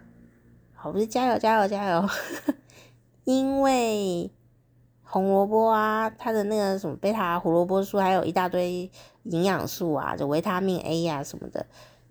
[0.74, 2.10] 好，不是加油加油加油，
[3.24, 4.32] 因为
[5.04, 8.90] 红萝卜啊，它的那个什么贝塔胡萝卜素，还有一大堆
[9.26, 11.66] 营养素啊，就维他命 A 呀、啊、什么的。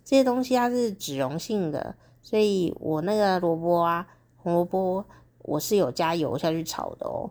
[0.05, 5.05] 这些东西它是脂溶性的，所以我那个萝卜啊，红萝卜，
[5.39, 7.31] 我是有加油下去炒的哦，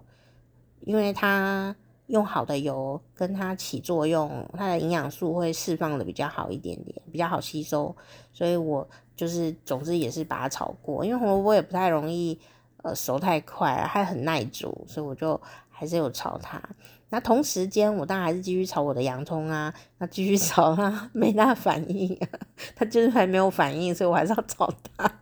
[0.81, 1.75] 因为它
[2.07, 7.95] 用好的油跟它起作用，它的营养素会释放的比较好一点点，比较好吸收，
[8.31, 12.39] 所以我就是总之也是把它炒过，因为红萝卜也不太容易
[12.81, 15.39] 呃熟太快，还很耐煮，所以我就
[15.75, 16.61] 还是有炒它。
[17.09, 22.27] 那同时间，我当然还是继续炒我的洋葱啊，那继续炒它， 没那反应啊，
[22.75, 25.19] 它就是还没有反应，所以我还是要炒它，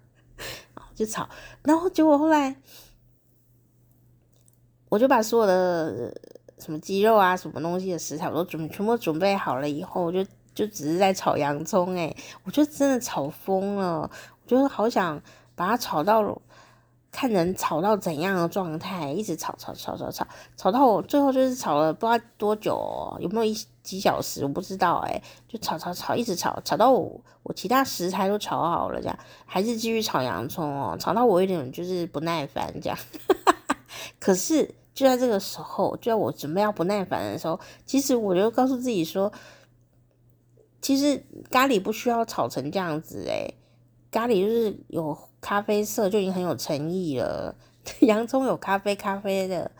[0.93, 1.27] 就炒，
[1.63, 2.55] 然后结果后来，
[4.89, 6.13] 我就把所有的
[6.59, 10.23] 什么鸡肉啊、什么东西的食材我都准全部准备好了以后，我就
[10.55, 15.21] 就只是在炒洋葱，诶，我就真的炒疯了，我就好想
[15.55, 16.41] 把它炒到。
[17.11, 32.97] 看人炒到怎样的状态，一直炒炒炒炒炒，炒到我最后就是炒了不知道多久哦，有没有一几小时我不知道诶，就炒炒炒，一直炒，炒到我我其他食材都炒好了，这样还是继续炒洋葱哦，炒到我有点就是不耐烦这样。
[34.17, 39.29] 可是就在这个时候，就在我准备要不耐烦的时候，其实我就告诉自己说，
[40.81, 43.53] 其实咖喱不需要炒成这样子诶，
[44.09, 45.17] 咖喱就是有。
[45.41, 47.55] 咖啡色就已经很有诚意了，
[48.01, 49.71] 洋葱有咖啡咖啡的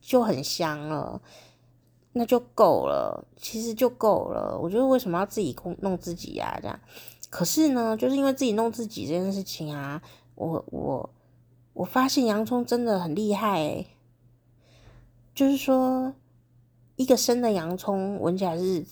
[0.00, 1.20] 就很香了，
[2.12, 4.56] 那就够了，其实就够了。
[4.56, 6.58] 我觉得为什么要自己弄自己呀？
[6.62, 6.80] 这样，
[7.28, 10.00] 可是呢，就是因为自己弄自己这件事情啊，
[10.36, 11.10] 我我
[11.72, 13.86] 我发现洋葱真的很厉害欸，
[15.34, 16.14] 就是说
[16.96, 18.86] 一个生的洋葱闻起来是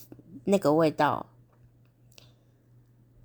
[0.44, 1.26] 那个味道。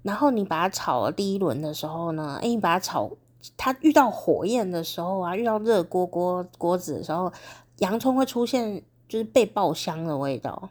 [0.04, 3.10] 然后你把它炒了第一轮的时候呢，诶，你把它炒，
[3.58, 7.32] 它遇到火焰的时候啊，遇到热锅锅锅子的时候，
[7.78, 10.70] 洋葱会出现就是被爆香的味道，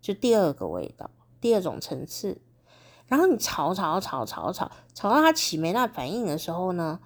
[0.00, 2.40] 就第二个味道，第二种层次。
[3.06, 7.00] 然后你炒炒炒炒炒炒到它起没那反应的时候呢，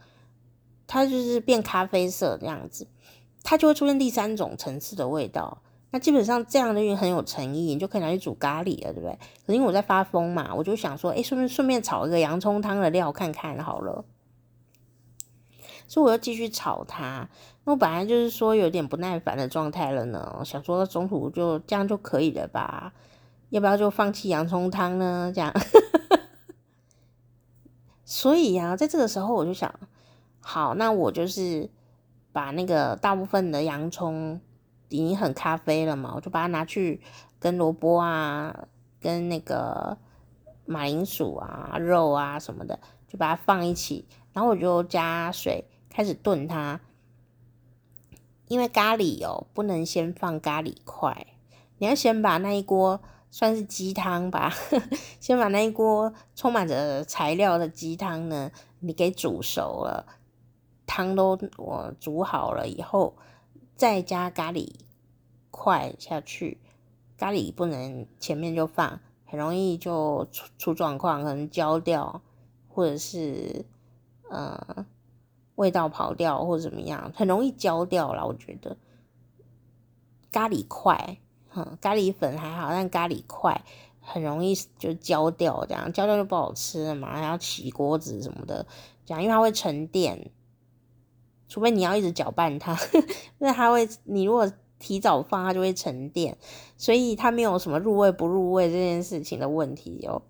[0.87, 2.87] 它就是变咖啡色这样子，
[3.43, 5.63] 它就会出现第三种层次的味道。
[5.95, 9.17] 那基本上这样的就很有诚意，你就可以拿去煮咖喱了，对不对？
[9.47, 14.05] 可是因为我在发疯嘛，我就想说，哎，顺便顺便炒一个洋葱汤的料看看好了。
[15.87, 17.29] 所以我要继续炒它。
[17.63, 22.93] 那我本来就是说有点不耐烦的状态了呢，想说中途就这样就可以了吧？
[23.51, 25.31] 要不要就放弃洋葱汤呢？
[25.33, 25.55] 这样。
[28.05, 29.73] 所以呀、啊，在这个时候我就想，
[30.41, 31.71] 好，那我就是
[32.33, 34.41] 把那个大部分的洋葱。
[34.89, 37.01] 已经很咖啡了嘛，我就把它拿去
[37.39, 38.67] 跟萝卜啊、
[39.01, 39.97] 跟那个
[40.67, 46.81] 马铃薯啊、肉啊什么的，就把它放一起，然后我就加水开始炖它。
[48.47, 51.27] 因为咖喱哦，不能先放咖喱块，
[51.79, 54.53] 你要先把那一锅算是鸡汤吧，
[55.19, 60.07] 先把那一锅充满着材料的鸡汤呢，你给煮熟了，
[60.87, 63.17] 汤都我煮好了以后。
[63.77, 64.73] 再加咖喱
[65.51, 66.59] 块下去，
[67.19, 72.23] 咖喱不能前面就放，很容易就出出状况，可能焦掉，
[72.69, 73.65] 或者是
[74.31, 74.87] 呃
[75.57, 78.27] 味道跑掉或者怎么样，很容易焦掉了。
[78.27, 78.77] 我觉得
[80.31, 83.65] 咖喱块，哼，咖喱粉还好，但咖喱块
[84.01, 88.65] 很容易就焦掉，这样焦掉就不好吃了嘛，还要起锅子什么的，
[89.05, 90.31] 这样因为它会沉淀。
[91.55, 92.77] 除非你要一直搅拌它，
[93.39, 96.37] 因为它会，你如果提早放，它就会沉淀，
[96.77, 100.23] 所以它没有什么入味不入味这件事情的问题哦。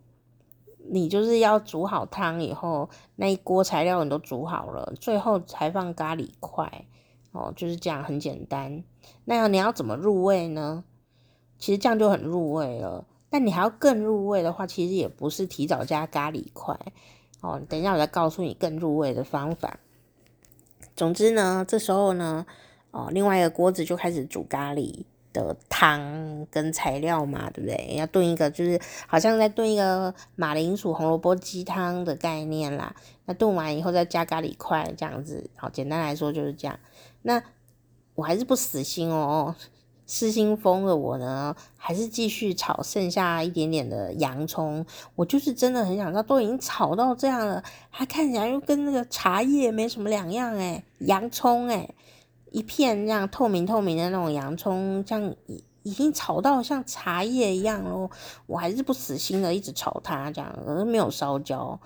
[0.87, 6.85] 你就是要煮好汤以后，那一锅材料你都煮好了，最后才放咖喱块
[7.33, 8.85] 哦，就是这样，很简单。
[9.25, 10.85] 那你要怎么入味呢？
[11.59, 13.07] 其实这样就很入味了。
[13.31, 16.79] 但你还要更入味的话，其实也不是提早加咖喱块
[17.41, 17.63] 哦。
[17.67, 19.79] 等一下我再告诉你更入味的方法。
[20.97, 22.44] 总之呢，这时候呢，
[22.90, 27.97] 哦，另外一个锅子就开始煮咖喱的汤跟材料嘛，对不对？
[27.97, 32.94] 要炖一个，就是好像在炖一个马铃薯红萝卜鸡汤的概念啦。
[33.27, 35.51] 那炖完以后再加咖喱块，这样子。
[35.57, 36.79] 好，简单来说就是这样。
[37.23, 37.42] 那
[38.14, 39.57] 我还是不死心哦，
[40.07, 44.85] 失心疯的我呢，还是继续炒剩下一点点的洋葱。
[45.14, 51.95] 我就是真的很想知道，都已经炒到这样了，它看起来又跟那个茶叶没什么两样诶，洋葱诶。
[52.51, 58.09] 一片这样透明透明的那种洋葱，像已已经炒到像茶叶一样咯。
[58.47, 61.77] 我还是不死心的，一直炒它，这样可是没有烧焦。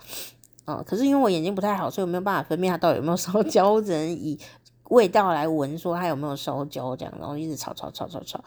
[0.65, 4.37] 嗯，可是因为我眼睛不太好，所以我没有办法分辨它到底有没有烧焦，只能以
[4.89, 8.43] 味道来闻，说它有没有烧焦这样，然后一直炒炒炒炒炒。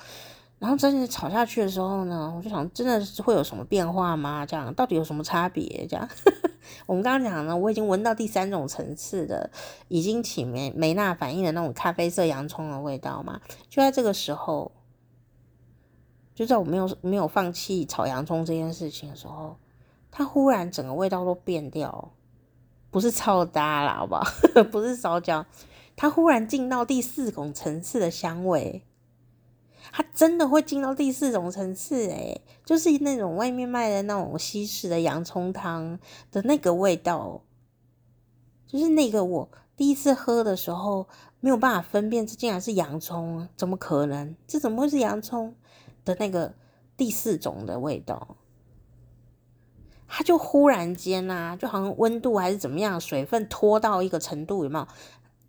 [0.58, 4.46] 然后真的炒下去的时候呢，我就想，真的是会有什么变化吗？
[4.46, 5.84] 这样到底有什么差别？
[5.88, 6.08] 这样，
[6.86, 9.50] 我们刚刚讲呢，我已经闻到第三种层次的，
[9.88, 13.40] 已经起梅梅纳反应的那种咖啡色洋葱的味道嘛。
[13.68, 14.70] 就在这个时候，
[16.32, 19.56] 就在我没有没有放弃炒洋葱这件事情的时候，
[20.12, 22.12] 它忽然整个味道都变掉，
[22.92, 24.22] 不是超搭啦，好不好？
[24.70, 25.44] 不是烧焦，
[25.96, 28.84] 它忽然进到第四种层次的香味。
[29.90, 35.98] 它真的会进到第四种层次，诶，就是那种外面卖的那种西式的洋葱汤
[36.30, 37.42] 的那个味道，
[38.66, 41.08] 就是那个我第一次喝的时候
[41.40, 44.34] 没有办法分辨这竟然是洋葱，怎么可能？
[44.46, 45.54] 这怎么会是洋葱
[46.04, 46.54] 的那个
[46.96, 48.36] 第四种的味道？
[50.06, 54.86] 它就忽然间啊，就好像温度还是怎么样，水分拖到一个程度，有没有？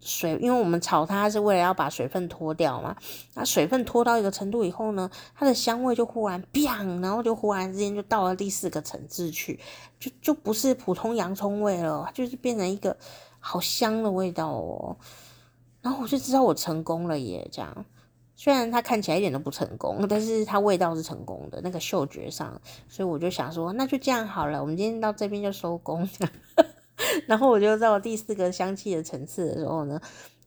[0.04, 2.96] 水，因为我们炒它是为了要把水分脱掉嘛，
[3.34, 9.60] 那水分脱到一个程度以后呢，它的香味就忽然砰，然后就忽然之间就到了第四个层次去，
[10.00, 12.96] 就就不是普通洋葱味了，就是变成一个
[13.40, 14.98] 好香的味道哦。
[15.82, 17.86] 然后我就知道我成功了耶，这样，
[18.36, 26.08] 虽然它看起来一点都不成功，但是它味道是成功的，那个嗅觉上，所以我就想说，那就这样好了，我们今天到这边就收工。
[27.28, 30.02] 然后我就到第四个香气的层次的时候呢，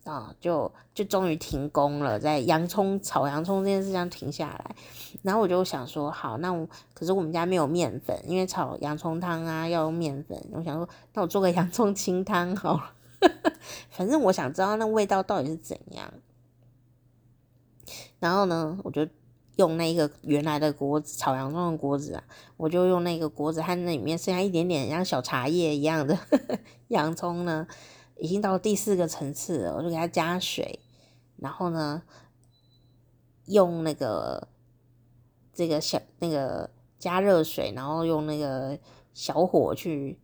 [0.05, 4.77] 啊，就就终于停工了，在洋葱炒洋葱这件事上停下来。
[5.23, 10.41] 然后我就想说，好，那我可是我们家没有面粉，因为炒洋葱汤啊要用面粉。
[10.53, 12.93] 我想说，那我做个洋葱清汤好了，
[13.91, 16.13] 反正我想知道那味道到底是怎样。
[18.19, 19.07] 然后呢，我就。
[19.57, 22.25] 用那个原来的锅子炒洋葱的锅子啊，
[22.57, 27.67] 我就用那个锅子，看那里面剩下一点点像小茶叶一样的呵 呵洋葱呢，
[28.19, 30.79] 已经到第四个层次了，我就给它加水，
[31.37, 32.03] 然后呢，
[33.47, 34.49] 用那个
[35.53, 38.79] 这个小那个加热水，然后用那个
[39.15, 40.19] 小火去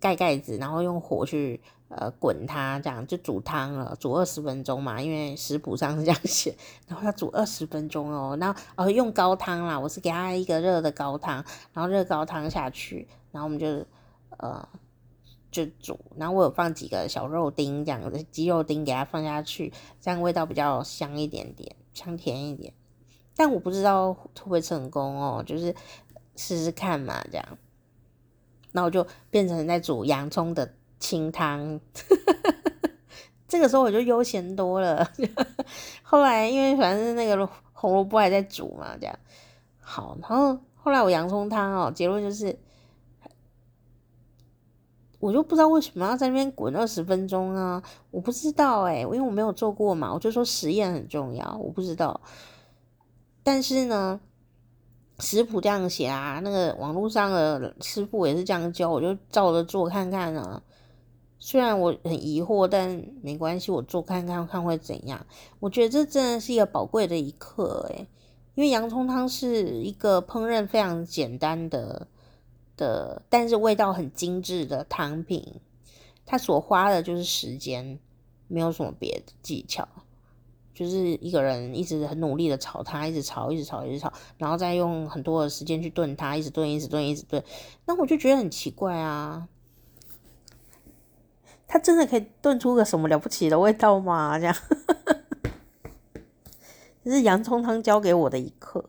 [0.00, 1.60] 盖盖子，然后用火去。
[1.88, 6.54] 呃，滚它这样就煮汤了，煮二十分钟嘛，因为食谱上是这样写。
[6.86, 13.86] 然后要煮二十分钟哦，然后哦用高汤啦，我是给它一个热的高汤，然后热高汤下去，然后我们就
[14.36, 14.68] 呃
[15.50, 22.74] 就煮，然后我有放几个小肉丁这样的鸡肉丁给它放下去，这样味道比较香一点点，香甜一点。
[23.34, 25.74] 但我不知道会不会成功哦，就是
[26.36, 27.58] 试试看嘛，这样。
[28.72, 30.74] 那我就变成在煮洋葱的。
[30.98, 31.80] 清汤，
[33.46, 35.08] 这个时候我就悠闲多了。
[36.02, 39.18] 后来因为反正那个红萝卜还在煮嘛，这样
[39.80, 40.16] 好。
[40.20, 42.58] 然后后来我洋葱汤哦，结论就是，
[45.18, 47.82] 我就不知道为什么要在那边滚二十分钟啊！
[48.10, 52.20] 我不知道哎、因为我没有做过嘛，我就说实验很重要，我不知道。
[53.42, 54.20] 但是呢，
[55.18, 60.62] 食谱这样写啊，那个网络上的师傅也是这样教，我就照着做看看啊。
[61.40, 65.24] 虽然我很疑惑，但没关系，我做看看看会怎样。
[65.60, 68.08] 我觉得这真的是一个宝贵的一课，诶，
[68.54, 72.08] 因为洋葱汤是一个烹饪非常简单的
[72.76, 75.60] 的，但是味道很精致的汤品。
[76.26, 77.98] 它所花的就是时间，
[78.48, 79.88] 没有什么别的技巧，
[80.74, 87.42] 就是一个人一直很努力的炒它，一直炒，一直炒，一直炒，然后再用很多的时间去炖它，一直炖，一直炖，一直炖。
[87.86, 89.48] 那我就觉得很奇怪啊。
[91.68, 94.38] 它真的可以炖出个什么了不起的味道吗？
[94.38, 94.56] 这样，
[97.04, 98.84] 这是洋葱汤教给我的一课。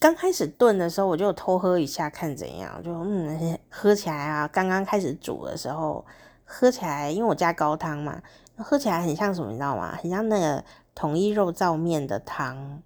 [0.00, 2.82] 刚开始炖的时候，我就偷喝一下，看怎样。
[2.82, 6.04] 就嗯，喝起来啊，刚刚开始煮的时候，
[6.44, 8.22] 喝起来，因为我加高汤嘛，
[8.56, 9.98] 喝起来很像什么，你知道吗？
[10.02, 12.82] 很像那个统一肉燥面的汤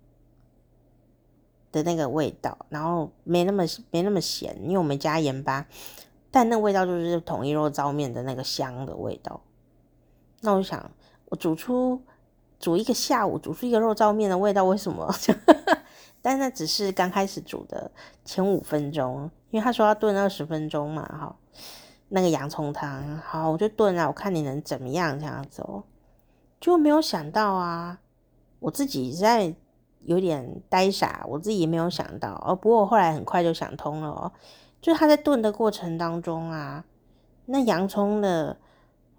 [1.73, 5.67] 的那个味道，然后没那么没那么咸，因为我没加盐巴，
[6.39, 9.41] 但那味道就是统一肉燥面的那个香的味道。
[10.41, 10.89] 那我想，
[11.25, 12.01] 我煮出
[12.61, 15.13] 煮一个下午，煮出一个肉燥面的味道，为什么？
[16.23, 17.91] 但那只是刚开始煮的
[18.25, 21.35] 前五分钟，因为他说要炖二十分钟嘛，哈，
[22.11, 25.83] 那个洋葱汤，好，我就炖啊，我看你能怎么样这样子哦，
[26.61, 27.99] 就没有想到啊，
[28.61, 29.53] 我自己在
[30.05, 34.31] 有点呆傻，我自己也没有想到哦，不过我后来很快就想通了哦，
[34.81, 36.85] 就是它在炖的过程当中啊，
[37.47, 38.57] 那洋葱的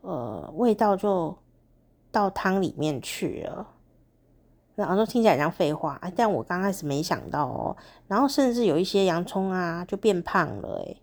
[0.02, 1.38] 呃味道就
[2.12, 3.68] 到汤里面去了。
[4.76, 7.76] 然后说听起来像废话，但我刚开始没想到哦。
[8.08, 11.02] 然后甚至有一些洋葱啊，就变胖了，诶，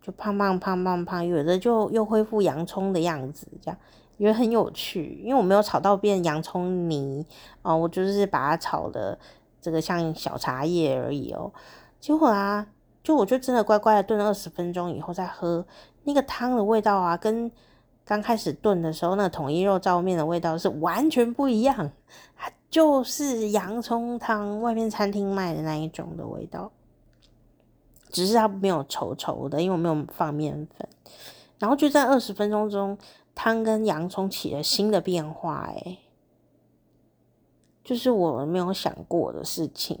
[0.00, 3.80] 就胖胖胖胖胖，有的就又恢复洋葱的样子，这样
[4.18, 5.20] 也很有趣。
[5.24, 7.26] 因为我没有炒到变洋葱泥
[7.62, 9.18] 哦，我就是把它炒的
[9.60, 11.52] 这个像小茶叶而已哦。
[11.98, 12.68] 结果啊，
[13.06, 15.64] 就我就真的乖乖的炖了二十分钟以后再喝
[16.02, 17.48] 那个汤的味道啊，跟
[18.04, 21.92] 刚开始炖的时候那统一肉燥面的味道是完全不一样。
[22.36, 26.72] 它就是洋葱汤，外面餐厅卖的那一种的味道，
[28.10, 30.88] 只是它没有稠稠的，因为我没有放面粉。
[31.60, 32.98] 然后就在二十分钟中，
[33.36, 35.98] 汤跟洋葱起了新的变化，哎，
[37.84, 39.96] 就是我没有想过的事情，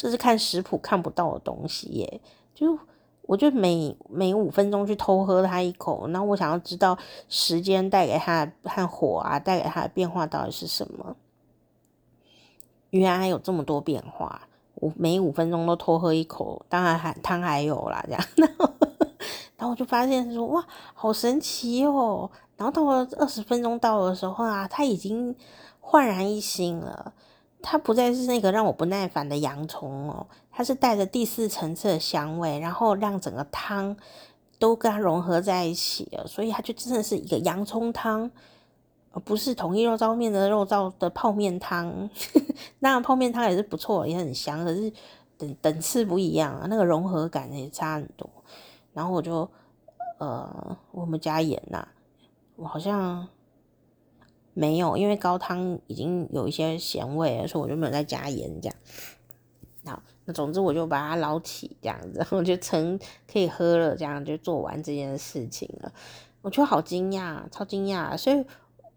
[0.00, 2.20] 这是看食谱看不到的东西耶，
[2.54, 2.78] 就。
[3.26, 6.98] 我就每每五分钟去偷喝它一口，然后我想要知道
[7.28, 11.14] 时间带给它和火啊带给它的变化到底是什么。
[12.88, 18.24] 原来有这么多变化，我每五分钟都偷喝一口，当然还汤还有啦，这样。
[18.34, 18.74] 然后，
[19.58, 22.28] 然后我就发现说哇，好神奇哦！
[22.56, 25.32] 然后到了二十分钟到的时候啊，它已经
[25.78, 27.12] 焕然一新了。
[27.62, 33.96] 它不再是那个让我不耐烦的洋葱哦，它是带着第四层次的香味，然后让整个汤
[34.58, 38.30] 都跟它融合在一起了，所以它就真的是一个洋葱汤，
[39.12, 42.08] 而不是统一肉燥面的肉燥的泡面汤。
[42.80, 44.92] 那泡面汤也是不错，也很香，可是
[45.36, 48.28] 等等次不一样啊，那个融合感也差很多。
[48.92, 49.48] 然后我就
[50.18, 51.86] 呃，我们加盐呐，
[52.56, 53.28] 我好像。
[54.60, 58.76] 没有，因为高汤已经有一些咸味了，所以我就没有再加盐这样。
[59.86, 65.90] 好，那总之我就把它捞起这样子， 然后就成可以喝了，这样就做完这件事情了。
[66.42, 68.14] 我觉得好惊讶，超惊讶！
[68.18, 68.44] 所以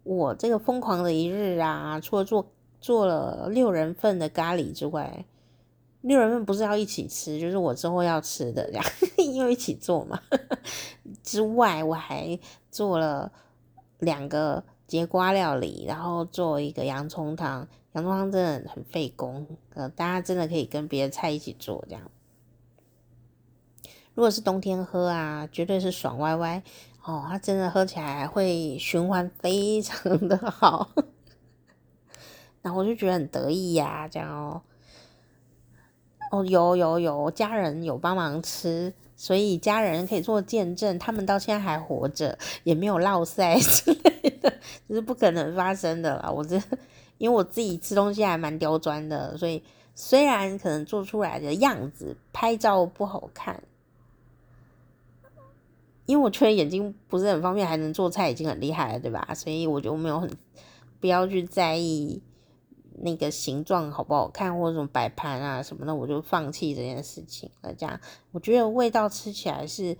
[0.02, 2.46] 我这个疯狂的一日啊，除了做
[2.78, 5.24] 做了六人份的咖喱之外，
[6.02, 8.84] 六人份不是要一起吃，就是我之后要吃的这样，
[9.16, 10.20] 因为一起做嘛。
[11.24, 12.38] 之外，我还
[12.70, 13.32] 做了
[14.00, 14.62] 两个。
[14.86, 17.66] 节瓜料理，然后做一个洋葱汤。
[17.92, 22.02] 洋葱汤真的很费工，呃，大家真的可以跟别的菜一起做这样。
[24.14, 26.62] 如果是冬天喝啊，绝对是爽歪歪
[27.04, 27.24] 哦！
[27.28, 30.90] 它真的喝起来会循环非常的好，
[32.62, 34.62] 然后我就觉得很得意呀，这样哦。
[36.30, 43.58] 哦，有有有，家人有帮忙吃，所以家人可以做见证，他们到现在还活着，也没有落赛
[44.30, 44.52] 的，
[44.88, 46.30] 这是不可能发生的啦。
[46.30, 46.60] 我这
[47.18, 49.62] 因为我自己吃东西还蛮刁钻的，所以
[49.94, 53.62] 虽然可能做出来的样子拍照不好看，
[56.06, 59.28] 因为我确实眼睛不是很方便，还能做菜已经很厉害了，对吧？
[59.34, 60.30] 所以我就没有很
[61.00, 62.22] 不要去在意。
[62.98, 67.74] 那个形状好不好看，或者什么摆盘啊什么的，我就放弃这件事情了。
[67.74, 67.98] 这样，
[68.30, 69.96] 我觉得味道吃起来是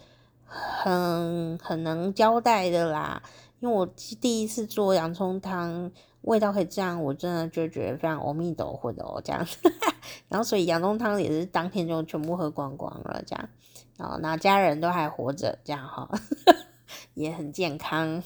[0.47, 3.21] 很很能交代的啦。
[3.65, 3.87] 因为我
[4.21, 5.91] 第一次做洋葱汤，
[6.21, 9.43] 味道可以这样，我真的就觉得非常阿弥陀佛的哦，这样。
[10.29, 13.49] 然后，所以洋葱汤也是当天就全部喝光光了，这样。
[13.97, 16.11] 然后，那家人都还活着，这样哈，
[17.15, 18.23] 也很健康。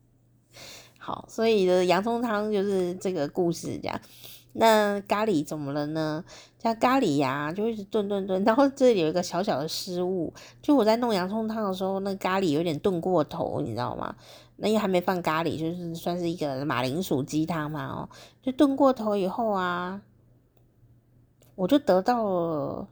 [1.00, 3.98] 好，所以的洋葱汤就是这个故事这样。
[4.52, 6.22] 那咖喱怎么了呢？
[6.66, 8.42] 加咖喱呀、就一直炖炖炖。
[8.44, 14.16] 然后这里有一个小小的失误，就我在弄洋葱汤的时候，那咖喱有点炖过头，你知道吗？
[14.56, 18.08] 那因为还没放咖喱，就是算是一个马铃薯鸡汤嘛，哦，
[18.42, 20.02] 就炖过头以后啊，
[21.54, 22.88] 我就得到了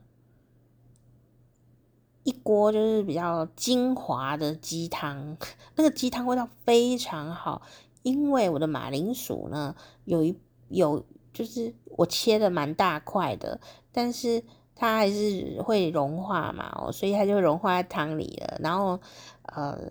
[2.22, 5.36] 一锅就是比较精华的鸡汤，
[5.74, 7.62] 那个鸡汤味道非常好，
[8.02, 11.04] 因为我的马铃薯呢，有一有
[11.34, 13.60] 就是我切的蛮大块的，
[13.92, 14.42] 但是
[14.74, 18.56] 它还是会融化嘛，哦所以它就融化在汤里了。
[18.62, 18.98] 然后
[19.42, 19.90] 呃，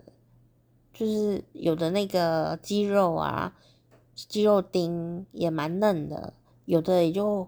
[0.94, 3.54] 就是有的那个鸡肉啊，
[4.16, 6.34] 鸡肉丁也蛮嫩的，
[6.66, 7.48] 有的也就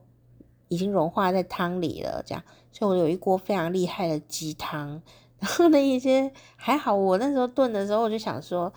[0.68, 2.44] 已经融化在汤里了，这样。
[2.72, 5.02] 所以我有一锅非常厉害的鸡汤，
[5.40, 8.74] 然后那一些还好，我那时候炖的时候我就想说，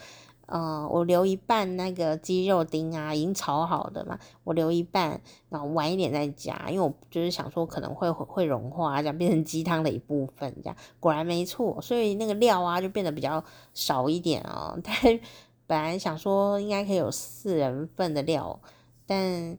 [0.51, 13.44] 嗯、我留一半那个鸡肉丁啊，已经炒好的嘛，我留一半，然后晚一点再加，因为我就是想说可能会会融化，这样变成鸡汤的一部分，这样果然没错，所以那个料啊就变得比较
[13.74, 14.78] 少一点哦。
[14.84, 15.20] 但
[15.66, 18.61] 本来想说应该可以有四人份的料，
[19.07, 19.59] 但。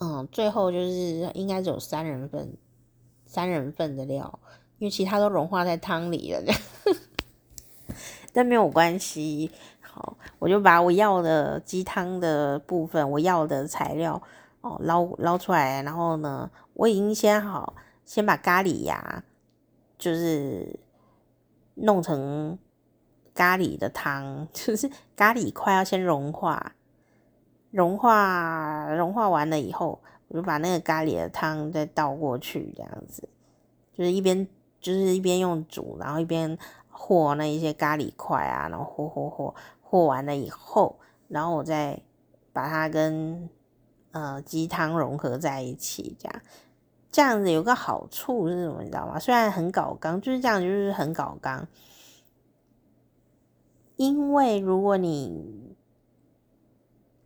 [0.00, 2.56] 嗯，最后就是应该只有三人份，
[3.26, 4.40] 三人份的料，
[4.78, 6.42] 因为其他都融化在汤里了，
[8.34, 9.50] 但没有关系。
[9.80, 14.20] 好，我就把我要的鸡汤的部分，我要的材料
[14.60, 17.74] 哦捞捞出来，然后呢，我已经先好，
[18.04, 19.22] 先把咖喱呀，
[19.96, 20.80] 就是
[21.74, 22.58] 弄成
[23.32, 26.74] 咖喱的汤， 就是咖喱块要先融化。
[27.70, 33.28] 融化融化完了以后，我就把那个咖喱的汤再倒过去，这样子，
[33.92, 34.46] 就是一边
[34.80, 36.56] 就是一边用煮，然后一边
[36.96, 42.00] 和那一些咖喱块啊，然后和和和和完了以后，然后我再
[42.52, 43.50] 把它跟
[44.12, 46.42] 呃鸡汤融合在一起，这样
[47.10, 49.18] 这样子有个好处是什么，你知道吗？
[49.18, 51.66] 虽然很搞刚，就是这样，就是很搞刚，
[53.96, 55.76] 因为如果你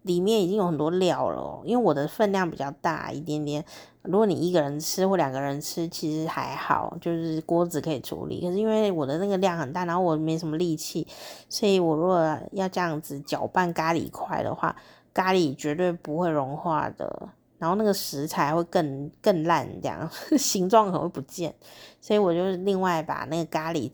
[0.03, 3.64] 里面已经有很多料了，因为我的分量比较大一点点。
[4.09, 8.40] 如果你一个人吃或两个人吃，其实还好，就是锅子可以处理。
[8.40, 11.06] 可是因为我的那个量很大，然后我没什么力气，
[11.48, 14.74] 所以我如果要这样子搅拌咖喱块的话，
[15.12, 17.28] 咖喱绝对不会融化的。
[17.59, 21.54] 然后那个食材会更更烂，这样 形状可能会不见。
[22.00, 23.90] 所以我就另外把那个咖喱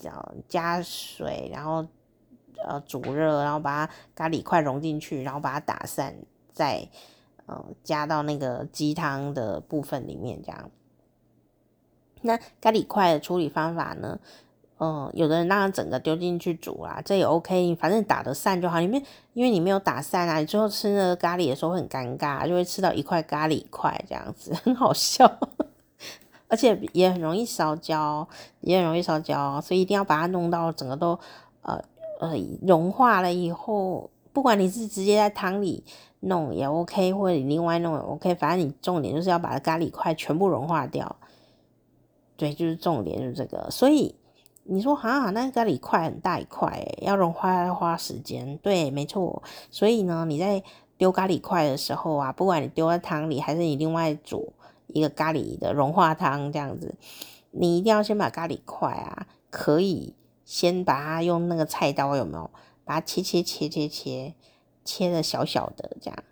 [0.48, 1.86] 加水，然后。
[2.66, 6.14] 呃，煮热，然后把咖喱块融进去，然后把它打散，
[6.50, 6.88] 再
[7.46, 10.70] 呃加到那个鸡汤的部分里面，这样。
[12.22, 14.18] 那咖喱块的处理方法呢？
[14.78, 18.80] 嗯、有的人让它整个丢进去煮啊，这也 OK，反正打得散就好。
[18.80, 25.30] 里面因为你没有打散啊，你最后吃那个咖喱的时候很尴尬，就会吃到一块咖喱块这样子， 很好笑，
[26.48, 28.28] 而且也很容易烧焦，
[28.60, 31.18] 也很容易烧焦，所以一定要把它弄到整个都
[31.62, 31.82] 呃。
[32.20, 32.32] 呃，
[32.62, 35.82] 融化了以后，不管你是直接在汤里
[36.24, 41.16] 弄也 OK，或者你另外弄也 OK，反正你重点就是要把咖喱块全部融化掉。
[42.36, 43.70] 对，就是重点就是这个。
[43.70, 44.14] 所以
[44.64, 48.58] 你说啊，那咖喱块很大一块，要融化要花时间。
[48.58, 49.42] 对，没错。
[49.70, 50.62] 所以呢，你在
[50.98, 54.52] 丢咖喱块的时候啊，不管你丢在汤里，还是你另外煮
[54.88, 56.94] 一个咖喱的融化汤这样子，
[57.50, 60.14] 你一定要先把咖喱块啊，可以。
[60.46, 62.50] 先把它用那个菜刀有没有？
[62.84, 64.34] 把它切切切切切，
[64.84, 66.24] 切的小小的这样，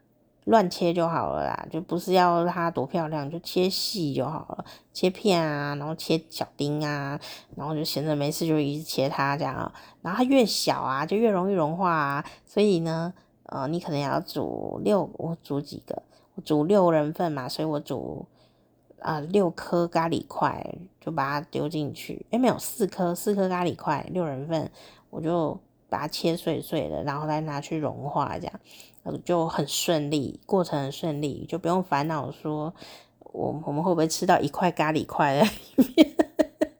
[0.44, 7.18] 乱切就好了啦，就不是要它多漂亮，就切细就好了，切片啊，然后切小丁啊，
[7.57, 9.72] 然后就闲着没事就一直切它这样，
[10.03, 13.14] 然后它越小啊就越容易融化啊，所以呢，
[13.46, 16.03] 呃，你可能要煮六，我煮几个，
[16.34, 18.26] 我煮六人份嘛，所以我煮。
[19.05, 20.64] 啊、六颗咖喱块
[21.00, 22.24] 就把它丢进去。
[22.30, 24.70] 诶，没有四颗，四颗咖喱块，六人份，
[25.11, 25.59] 我就
[25.93, 28.59] 把它切碎碎的，然后再拿去融化，这样
[29.26, 32.72] 就很顺利，过程很顺利，就不用烦恼说
[33.18, 35.51] 我我们会不会吃到一块咖喱块在里
[35.95, 36.16] 面。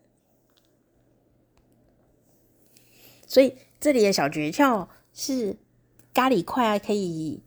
[3.29, 5.59] 所以这里的小诀窍是，
[6.15, 7.43] 咖喱块啊可以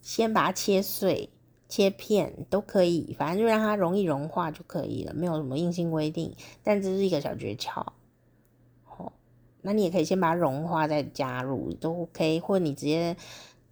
[0.00, 1.30] 先把它切碎。
[1.70, 6.34] 切片都可以，反正就让它容易融化就可以了，没有什么硬性规定。
[6.62, 7.84] 但这是一个小诀窍，
[9.62, 13.16] 那你也可以先把它融化再加入都 OK，或者你直接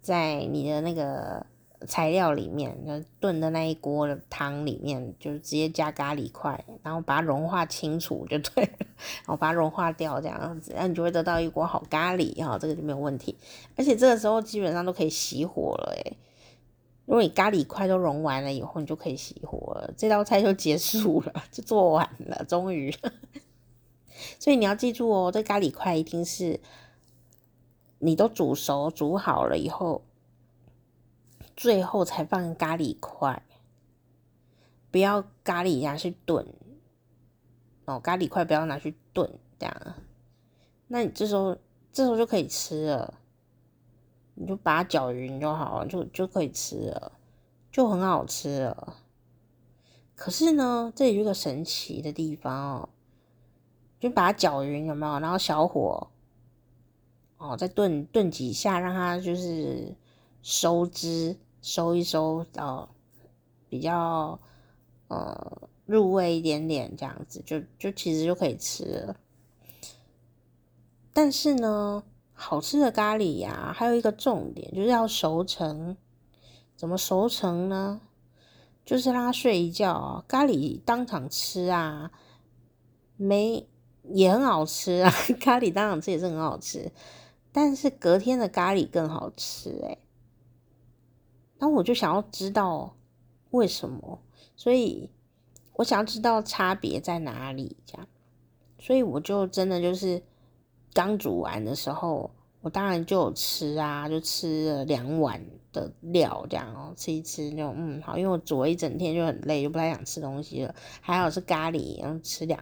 [0.01, 1.45] 在你的那个
[1.85, 13.37] 材料里面，就炖的那一锅的汤里面，就直接加咖喱块，然后把它融化清楚就对了，然后把它融化掉这样子，那你就会得到一锅好咖喱哈，这个就没有问题。
[13.75, 16.17] 而且这个时候基本上都可以熄火了诶。
[17.05, 22.93] 如果你咖喱块都融完了以后，你就可以熄火了，这道菜就结束了，就做完了，终于。
[24.39, 26.59] 所以你要记住哦，这咖喱块一定是
[27.99, 30.03] 你都煮熟、煮好了以后，
[31.55, 33.43] 最后才放咖喱块，
[34.91, 36.45] 不要咖喱下去炖，
[37.85, 39.95] 哦，咖喱块不要拿去炖这样，
[40.87, 41.57] 那你这时候
[41.91, 43.13] 这时候就可以吃了，
[44.35, 47.11] 你就把它搅匀就好了，就就可以吃了，
[47.71, 48.97] 就很好吃了。
[50.15, 52.89] 可是呢，这里有一个神奇的地方哦，
[53.99, 55.19] 就把它搅匀有没有？
[55.19, 56.07] 然后小火
[57.37, 59.95] 哦，再炖炖几下，让它就是
[60.41, 62.89] 收汁，收一收到
[63.69, 64.39] 比较
[65.07, 69.15] 呃入味一点点，这样子就就其实就可以吃了。
[71.13, 75.97] 但是呢，好吃的咖喱呀，还有一个重点就是要熟成。
[76.75, 78.01] 怎么熟成呢？
[78.85, 82.11] 就是让它睡一觉，咖喱当场吃啊，
[83.15, 83.67] 没
[84.09, 86.91] 也很好吃啊， 咖喱当场吃也是很好吃，
[87.51, 89.99] 但是隔天的咖喱更好吃诶。
[91.59, 92.95] 那我就想要知道
[93.51, 94.19] 为什么，
[94.55, 95.09] 所以
[95.73, 98.07] 我想要知道差别在哪里，这样，
[98.79, 100.21] 所以我就真的就是
[100.93, 102.31] 刚煮完的时候。
[102.61, 105.41] 我当然就有吃啊，就吃了两碗
[105.71, 110.75] 的料这样哦，吃一吃就嗯好，因为我煮了一整天就很累，就不太想吃东西了。
[110.99, 112.59] 还好是咖喱，然后吃两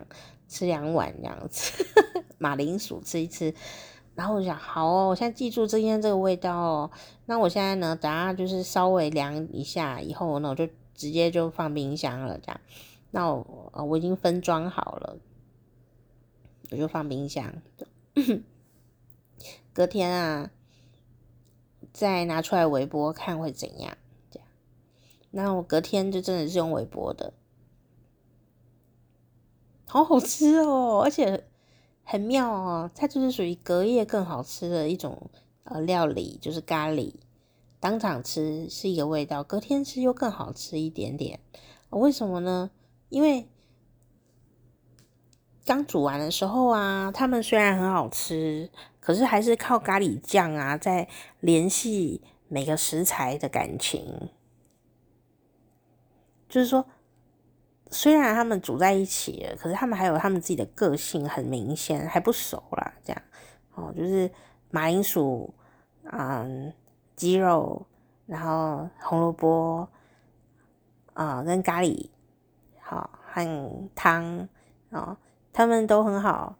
[0.47, 1.85] 吃两碗这样子，
[2.37, 3.53] 马铃薯吃一吃。
[4.15, 6.91] 然后我想，好哦，我现在记住今天这个味道哦。
[7.25, 12.61] 那我现在呢，等下就是稍微凉一下以后呢，我就直接就放冰箱了这样。
[13.11, 15.17] 那我我已经分装好了，
[16.71, 17.53] 我就放冰箱。
[19.73, 20.51] 隔天啊，
[21.91, 23.97] 再拿出来微波看会怎样？
[24.31, 24.47] 这样，
[25.31, 27.33] 那我隔天就真的是用微波的，
[29.95, 31.45] 好好吃哦， 而且
[32.03, 35.29] 很妙哦，它就是属于隔夜更好吃的一种
[35.63, 37.13] 呃料理，就是咖喱，
[37.79, 41.39] 当场吃是一个味道，隔天吃又更好吃一点点。
[41.91, 42.71] 为什么呢？
[43.07, 43.47] 因为
[45.63, 48.69] 刚煮完的时候啊，它们虽然很好吃。
[48.99, 51.07] 可是还是靠咖喱酱啊，在
[51.39, 54.29] 联系每个食材的感情。
[56.49, 56.87] 就是说，
[57.95, 62.93] 虽然他们煮在一起了，可是他们还有他们自己的个性，很明显，还不熟啦。
[63.01, 63.21] 这样
[63.75, 64.29] 哦，就是
[64.69, 65.53] 马铃薯，
[66.11, 66.73] 嗯，
[67.15, 67.85] 鸡肉，
[68.25, 69.87] 然后红萝卜，
[71.13, 72.09] 啊、嗯，跟咖喱，
[72.81, 74.49] 好，和汤，
[74.91, 75.17] 啊，
[75.53, 76.57] 他们都很好。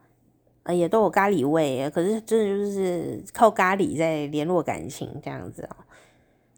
[0.64, 5.76] 呃也都有咖喱味，可是真的就是靠咖喱在联络感情这样子哦。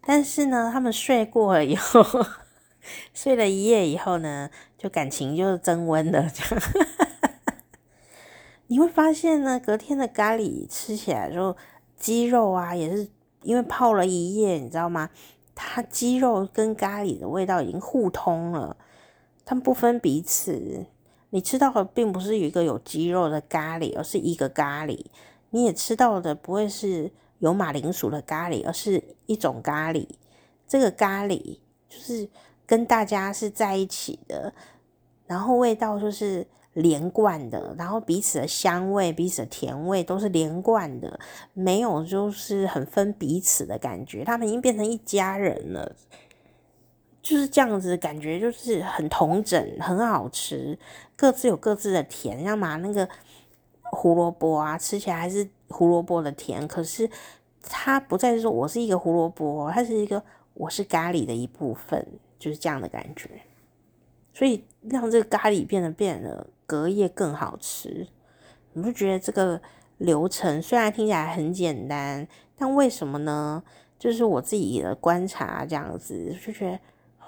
[0.06, 2.02] 但是呢，他们睡过了以后，
[3.14, 6.30] 睡了一夜以后呢，就感情就是增温了。
[6.34, 6.64] 这样，
[8.68, 11.56] 你会发现呢，隔天的咖喱吃起来之后，
[11.96, 13.10] 鸡肉啊也是
[13.44, 15.10] 因为泡了一夜，你知道吗？
[15.56, 18.78] 它鸡肉跟咖喱的味道已经互通了，
[19.44, 20.86] 它们不分彼此。
[21.32, 25.06] 你吃到的并不是一个有鸡肉的咖喱，而是一个咖喱。
[25.50, 30.08] 你也吃到的不会是有马铃薯的咖喱，而是一种咖喱。
[30.68, 31.58] 这个咖喱
[31.90, 32.30] 就是
[32.68, 34.54] 跟大家是在一起的，
[35.26, 41.20] 然后味道就是连贯的，然后彼此的香味、彼此的甜味都是连贯的，
[41.54, 44.24] 没有就是很分彼此的感觉。
[44.24, 45.96] 他们已经变成一家人了。
[47.20, 50.80] 就是这样子，感觉就是很同整，很好吃，
[51.16, 52.42] 各自有各自的甜。
[52.42, 53.10] 像嘛那个
[53.92, 57.10] 胡萝卜啊，吃起来还是胡萝卜的甜，可是
[57.62, 62.08] 它不再是说我是一个胡萝卜，它是一个我是咖喱的一部分，
[62.40, 63.30] 就是这样的感觉。
[64.34, 68.08] 所以让这个咖喱变得变得隔夜更好吃。
[68.74, 69.62] 你不觉得这个
[69.98, 73.64] 流程虽然听起来很简单，但为什么呢？
[73.98, 76.80] 就是我自己的观察，这样子就觉得。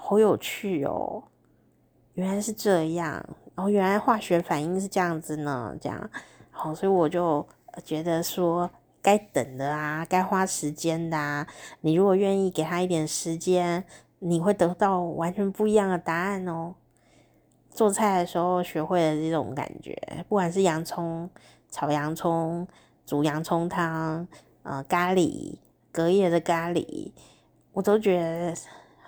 [0.02, 1.22] 好有趣哦！
[2.14, 6.10] 原来是这样，然后原来化学反应是这样子呢，这样
[6.50, 7.46] 好，所以我就
[7.84, 8.68] 觉得说，
[9.02, 11.46] 该等的啊，该花时间的啊，
[11.82, 13.84] 你如果愿意给他一点时间，
[14.20, 16.76] 你会得到完全不一样的答案哦。
[17.68, 21.28] 做菜的时候学会了这种感觉，不管是洋葱
[21.68, 22.66] 炒洋葱、
[23.04, 24.26] 煮洋葱汤，
[24.62, 25.56] 呃，咖喱
[25.92, 27.10] 隔夜的咖喱，
[27.72, 28.54] 我都觉得。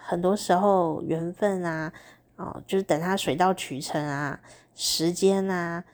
[0.04, 1.92] 很多时候缘分啊，
[2.34, 4.40] 哦，就是等它水到渠成啊，
[4.74, 5.84] 时间啊，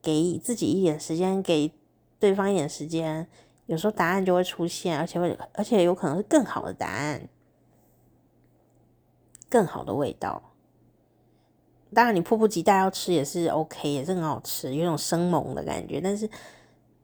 [0.00, 1.72] 给自己一点时间，给
[2.20, 3.26] 对方一点时间，
[3.66, 7.28] 有时候答案就会出现，而且会，而且有可能是更好的答案，
[9.48, 10.42] 更好的味道。
[11.94, 16.00] 当然，你迫不及待要吃也是 OK，也是很好吃，有种生猛的感觉。
[16.00, 16.28] 但是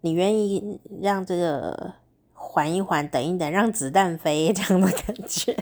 [0.02, 1.94] 你愿意让这个
[2.34, 5.56] 缓一缓，等一等，让子弹飞 这样的感觉。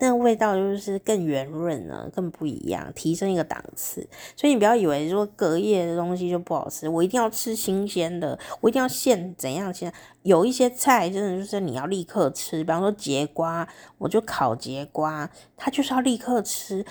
[0.00, 4.06] 那个味道就是更圆润了，更不一样，提升一个档次。
[4.36, 9.92] 所以你不要以为说隔夜的东西就不好吃，我一定要吃新鲜的，我一定要现怎样现。
[10.22, 13.68] 有一些菜真的就是你要立刻吃，比方说节瓜，
[13.98, 16.84] 我就烤节瓜，它就是要立刻吃，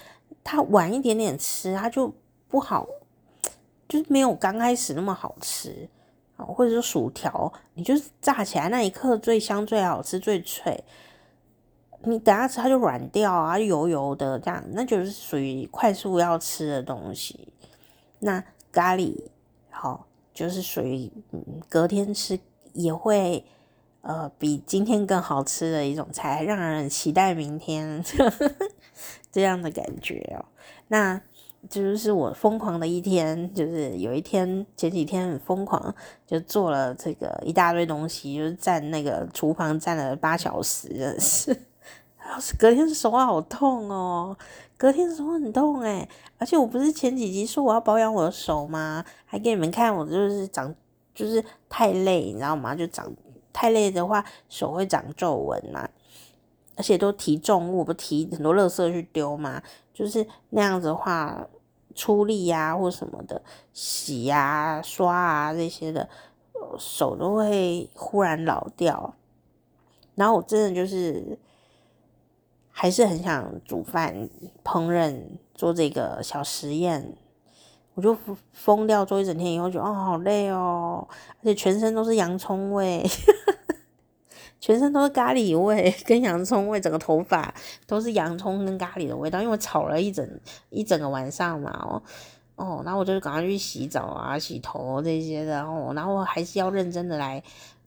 [0.43, 2.14] 它晚一点点吃它就
[2.47, 2.88] 不好，
[3.88, 5.89] 就是没有刚开始那么好吃。
[6.39, 10.84] 或者说薯条，你就是炸起来那一刻最香、最好吃、最脆。
[12.08, 17.47] 你等下吃它就软掉啊，油油的这样，那就是属于快速要吃的东西。
[18.20, 19.16] 那咖喱
[19.70, 21.12] 好，就是属于
[21.70, 22.39] 隔天吃
[22.74, 23.45] 也会
[24.01, 28.51] 呃比今天更好吃的一种菜，让人期待明天呵呵
[29.32, 30.45] 这样的感觉哦。
[30.88, 31.22] 那。
[31.72, 35.93] 就是我疯狂的一天，就是有一天前几天很疯狂，
[36.26, 41.60] 就做了这个一大堆东西，就是站那个厨房站了八小时，真的是，
[42.58, 44.38] 隔天手好痛哦，
[44.78, 46.08] 隔天手很痛诶，
[46.38, 49.04] 而且我不是前几集说我要保养我的手吗？
[49.26, 50.74] 还给你们看我就是长，
[51.14, 52.76] 就是太累，你知道吗？
[52.76, 53.12] 就长
[53.52, 55.88] 太累的话，手会长皱纹嘛，
[56.76, 59.62] 而且都提重物，不提很多垃圾去丢嘛，
[59.94, 61.48] 就是那样子的话。
[61.96, 63.42] 出力呀、啊，或什么的，
[63.74, 66.08] 洗呀、啊、刷啊这些的，
[66.78, 69.16] 手都会忽然老掉。
[70.14, 71.40] 然后我真的就是
[72.80, 74.30] 还是很想煮饭、
[74.64, 75.20] 烹饪、
[75.56, 77.12] 做这个小实验。
[77.96, 78.16] 我就
[78.52, 81.08] 疯掉做一整天以后，觉得哦好累哦，
[81.40, 83.04] 而且全身都是洋葱味。
[84.62, 87.52] 全身都是咖喱味跟洋葱味，整个头发
[87.88, 92.04] 都是洋葱跟咖喱的味道，因为我炒了一整一整个晚上嘛，哦
[92.58, 97.42] 哦，然后我就赶快去洗澡啊、洗头这些的，哦，然后还是要认真的来，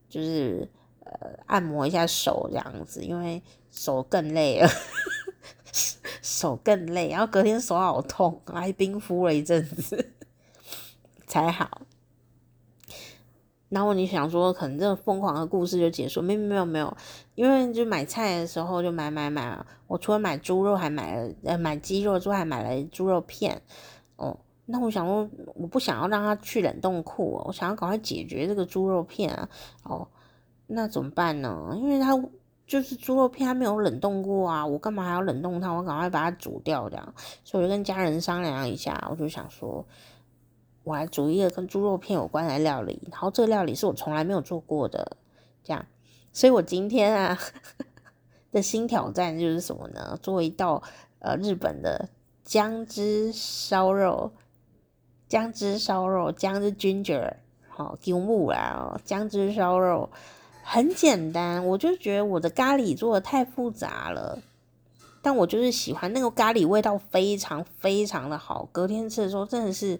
[0.09, 0.67] 就是
[1.05, 4.69] 呃按摩一下手这样子，因为手更累了，
[6.21, 10.11] 手更累，然后隔天手好痛，还冰敷了一阵子
[11.25, 11.81] 才好。
[13.69, 16.21] 然后你想说，可能这个疯狂的故事就结束？
[16.21, 16.97] 没没有没有，
[17.35, 19.57] 因为就买菜的时候就买买买，
[19.87, 23.61] 我除了买猪肉，还买了呃买鸡肉之外，还买了猪肉片。
[24.17, 29.47] 哦，那我想说，我不想要让它去冷冻库，我想要赶快解决这个猪肉片啊。
[29.83, 30.05] 哦，
[30.67, 31.71] 那怎么办呢？
[31.77, 32.11] 因为它
[32.71, 35.73] 就是猪肉片，它没有冷冻过啊，我干嘛还要冷冻它？
[35.73, 37.13] 我赶快把它煮掉这样。
[37.43, 39.85] 所以我就跟家人商量一下，我就想说。
[40.83, 45.17] 我来煮一个跟猪肉片有关的料理，然后这个料理是我从来没有做过的，
[45.61, 45.85] 这样，
[46.31, 47.37] 所以我今天啊
[48.51, 50.17] 的新挑战就是什么呢？
[50.23, 50.81] 做一道
[51.19, 52.07] 呃日本的
[52.43, 54.31] 姜汁烧肉，
[55.27, 57.33] 姜汁烧肉，姜汁 ginger，
[57.67, 60.09] 好，牛木啦，姜汁烧肉
[60.73, 64.41] 很简单，我就觉得我的咖喱做的太复杂了，
[65.21, 69.99] 但我就是喜欢那个咖喱味道非常非常的好，隔天吃的时候真的是。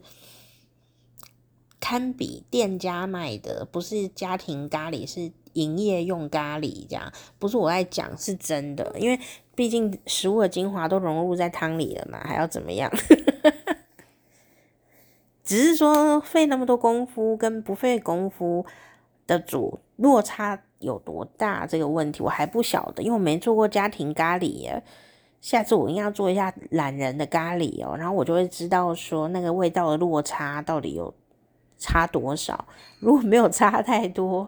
[1.82, 9.20] 堪比店家卖的，不是家庭咖喱，是营业用咖喱，这样不是我在讲，是真的，因为
[9.56, 12.90] 毕竟食物的精华都融入在汤里了嘛，还要怎么样？
[15.44, 18.64] 只是说费那么多功夫跟不费功夫
[19.26, 24.84] 的煮落差有多大这个问题，我还不晓得，因为我没做过家庭咖喱耶。
[25.40, 31.14] 下次我应该要做一下懒人的咖喱哦，然后我就会知道说那个味道的落差到底有。
[31.84, 32.68] 差多少？
[33.00, 34.48] 如果没有差太多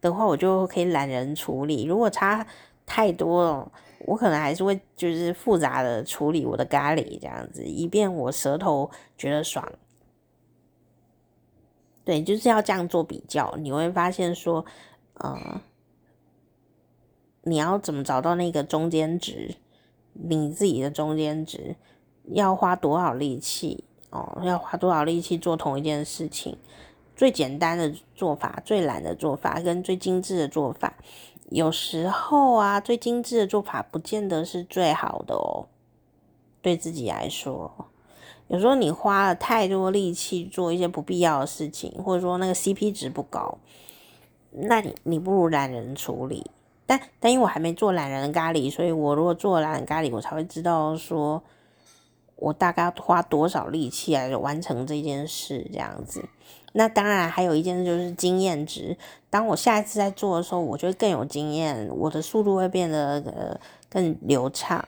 [0.00, 2.46] 的话，我就可以懒人处理；如果差
[2.86, 3.72] 太多了，
[4.06, 9.70] 我可能还是会就是复杂的处理我的咖喱这样子，以便我舌头觉得爽。
[12.02, 14.64] 对，就是要这样做比较，你会发现说，
[15.20, 15.60] 呃，
[17.42, 19.56] 你要怎么找到那个中间值？
[20.12, 21.76] 你自己的中间值
[22.24, 23.84] 要花多少力气？
[24.10, 26.56] 哦，要花多少力气做同一件事情？
[27.14, 30.94] 最简单的做法、最懒的做法跟最精致的做法，
[31.50, 35.68] 有时候啊，最精致的做法不见得是最好的哦。
[36.62, 37.88] 对自己来说，
[38.48, 43.58] 有时候你花了太多力气做一些不必要的事情，或者说那个 CP 值不高，
[44.52, 46.50] 那你你不如懒人处理。
[46.86, 51.42] 但但因为我还没做懒人的咖喱，所以我如果做懒人咖喱，我才会知道说。
[52.42, 56.26] 我大概要花多少力气来完成这件事，这样子。
[56.72, 58.96] 那当然还有一件事就是经验值。
[59.28, 64.82] 当我下一次在做的时候，我就会更有经验，我的速度会变得呃更流畅，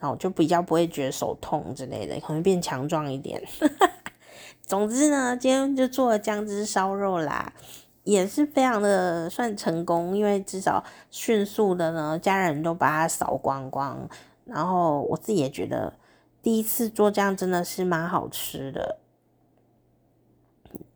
[0.00, 3.40] 然后就比较不会觉得手痛之类的，可能变强壮一点。
[4.66, 7.52] 总之呢，今天就做了姜汁烧肉啦，
[8.04, 14.08] 也是非常的算成功，因为至少迅速的呢，家人都把它扫光光。
[14.44, 15.92] 然后我自己也觉得
[16.42, 18.98] 第一次做这样真的是蛮好吃的。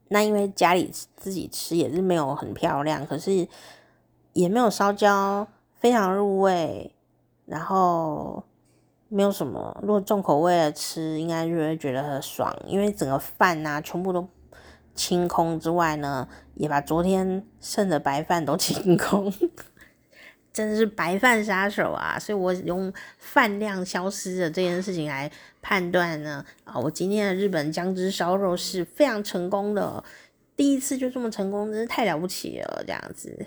[0.08, 3.46] 那因为家里自己吃也是没有很漂亮，可是
[4.32, 6.94] 也没有烧焦，非常入味，
[7.46, 8.42] 然后
[9.08, 9.76] 没有什么。
[9.82, 14.26] 如果重口味的吃，应该就会觉得很爽，因为整个饭啊全部都
[14.94, 19.32] 清空之外呢，也把昨天剩的白饭都清空。
[20.52, 22.16] 真的是白饭杀手啊！
[22.16, 25.28] 所以我用饭量消失的这件事情来
[25.60, 30.04] 判断呢，啊，我今天的日本姜汁烧肉是非常成功的，
[30.54, 33.46] 第一次就这么成功，真是太了不起了，这样子。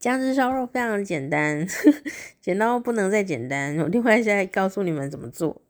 [0.00, 1.64] 姜汁烧肉非常简单，
[2.42, 3.78] 简到不能再简单。
[3.78, 5.62] 我另外再告诉你们怎么做，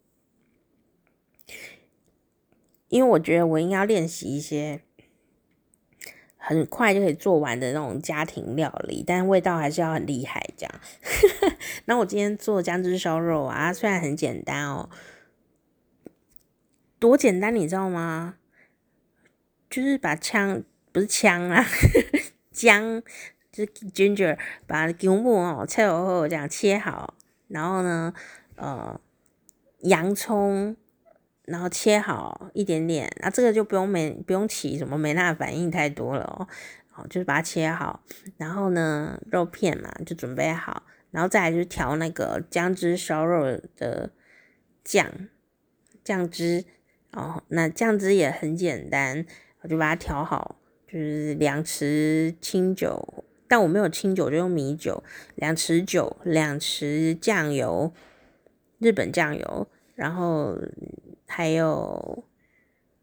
[2.97, 4.81] 因为我觉得我应该要练习一些。
[6.49, 10.49] 很快就可以做完的那种家庭料理，但味道还是要很厉害。
[10.57, 10.81] 这样，
[11.87, 14.89] 那我今天做姜汁烧肉啊，虽然很简单哦，
[17.01, 18.37] 多简单你知道吗？
[19.69, 21.67] 就是把姜不是姜啊，
[22.53, 23.03] 姜
[23.51, 24.39] 就是 ginger，
[24.69, 27.15] 把姜末哦切好后这样切好，
[27.49, 28.15] 然后呢，
[28.55, 29.01] 呃，
[29.81, 30.77] 洋葱。
[31.47, 36.47] 然后切好一点点，那这个就不用没不用起什么梅纳反应太多了哦，
[36.91, 38.03] 好，就是把它切好，
[38.37, 40.83] 然后呢，肉片嘛就准备好，
[41.13, 44.11] 然后再来就是调那个姜汁烧肉的
[44.83, 45.07] 酱
[46.03, 46.65] 酱汁
[47.13, 49.25] 哦，那酱汁也很简单，
[49.61, 50.57] 我就把它调好，
[50.89, 55.05] 就是两匙清酒，但我没有清酒就用米酒，
[55.37, 57.93] 两匙酒，两匙酱油，
[58.81, 60.59] 日本酱油，然后。
[61.27, 62.25] 还有，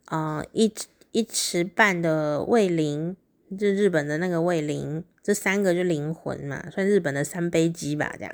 [0.06, 0.74] 呃，一
[1.12, 3.16] 一匙半的味淋，
[3.58, 8.34] 就日本的那个味淋，这三个就灵魂嘛，算日本的三杯鸡吧，这样，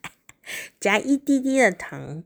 [0.78, 2.22] 加一滴滴的糖，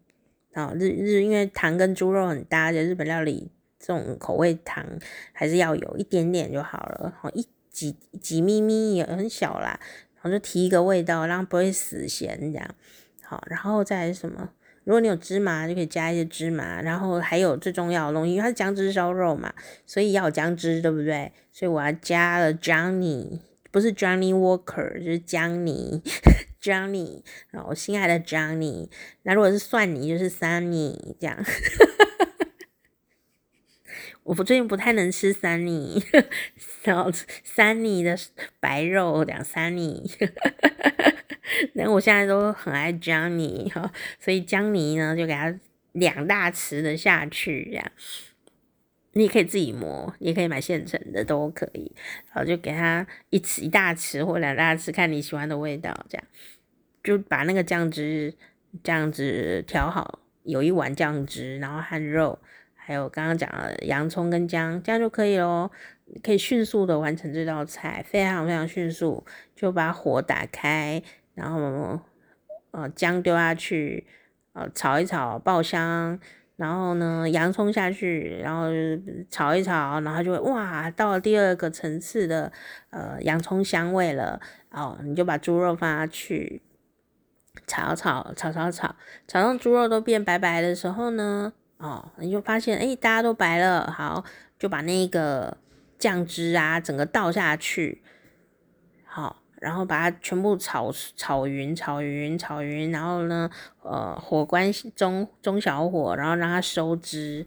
[0.53, 4.85] 啊，日日因为糖跟猪肉很搭，就日本料理这种口味糖
[5.33, 9.79] 还是要有一点点就好了，好一挤挤咪咪也很小啦，
[10.15, 12.75] 然后就提一个味道，让不会死咸这样，
[13.23, 14.51] 好，然后再什么？
[14.87, 19.53] 如果你有芝麻，就可以加一些芝麻，然后还有最重要的东西，因为它是姜汁烧肉嘛，
[19.85, 21.33] 所以要有姜汁，对不对？
[21.51, 23.41] 所以我要加了 Johnny，
[23.73, 26.01] 不是 Johnny Walker，就是姜泥，
[26.63, 27.21] Johnny，
[27.51, 28.89] 然后我心爱的 Johnny。
[29.25, 31.45] 那如果是蒜泥，就是 Sunny，这样。
[34.23, 36.01] 我不最近不太能吃 Sunny，
[36.85, 38.17] 然后 Sunny 的
[38.61, 40.09] 白肉两 Sunny。
[41.75, 45.55] 那我现在都很爱姜泥哈，所以姜泥呢就给它
[45.93, 47.93] 两大匙的下去，这样
[49.13, 51.91] 你也可以自己磨，也可以买现成的都可以。
[52.27, 56.27] 然后就给它一匙一大匙或两大匙，看你喜欢的味道，这样
[57.03, 58.35] 就把那个酱汁
[58.83, 62.39] 这样子调好，有一碗酱汁，然后和肉，
[62.75, 65.71] 还有刚刚讲的洋葱跟姜，这样就可以咯，
[66.23, 69.25] 可以迅速的完成这道菜，非常非常迅速，
[69.55, 71.03] 就把火打开。
[71.37, 72.01] 然后，
[72.73, 74.05] 呃，姜丢下去，
[74.55, 76.19] 呃，炒一炒爆香，
[76.57, 78.65] 然后呢，洋葱下去，然后
[79.31, 82.51] 炒一炒，然后就会哇，到了第二个层次的
[82.91, 84.41] 呃洋葱香味了。
[84.71, 86.61] 哦，你就把猪肉放下去，
[87.67, 88.95] 炒炒炒炒炒，
[89.29, 94.25] 炒到猪肉都变白白的时候呢，哦，你就发现哎，大家都白了，好，
[94.59, 95.57] 就把那个
[95.99, 98.03] 酱汁啊整个倒下去，
[99.59, 103.51] 然后把它全部炒炒匀，炒匀，炒匀，然后呢，
[103.83, 107.47] 呃，火关中中小火，然后让它收汁，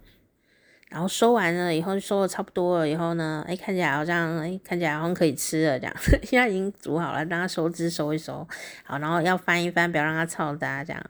[0.89, 8.47] 然后收完了以后，收的差不多了以后呢，哎，看起来好像，哎，看起来好像可以吃了这样， 现在已经煮好了，让它收汁收一收，
[8.83, 11.01] 好，然后要翻一翻，不要让它炒大，这样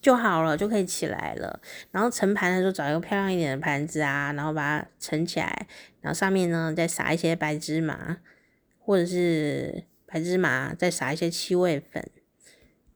[0.00, 1.60] 就好了，就可以起来了。
[1.90, 5.66] 然后盛盘的时候找一个漂亮一点的盘子啊，然后把它盛起来，
[6.00, 8.16] 然后上面呢再撒一些白芝麻，
[8.78, 9.84] 或者是。
[10.12, 12.04] 白芝麻，再撒一些七味粉，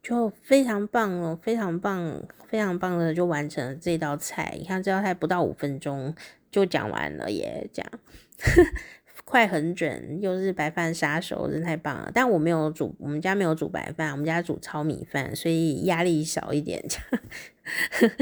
[0.03, 4.57] 就非常棒哦，非常棒，非常棒的就完成了这道菜。
[4.59, 6.12] 你看这道菜不到五分钟
[6.51, 7.91] 就讲完了耶，这样
[9.25, 12.11] 快很准，又是白饭杀手，真太棒了。
[12.12, 16.85] 但我没有煮，我们家没有煮白饭，我们家煮糙米饭，所以压力小一点。
[16.89, 18.12] 这样，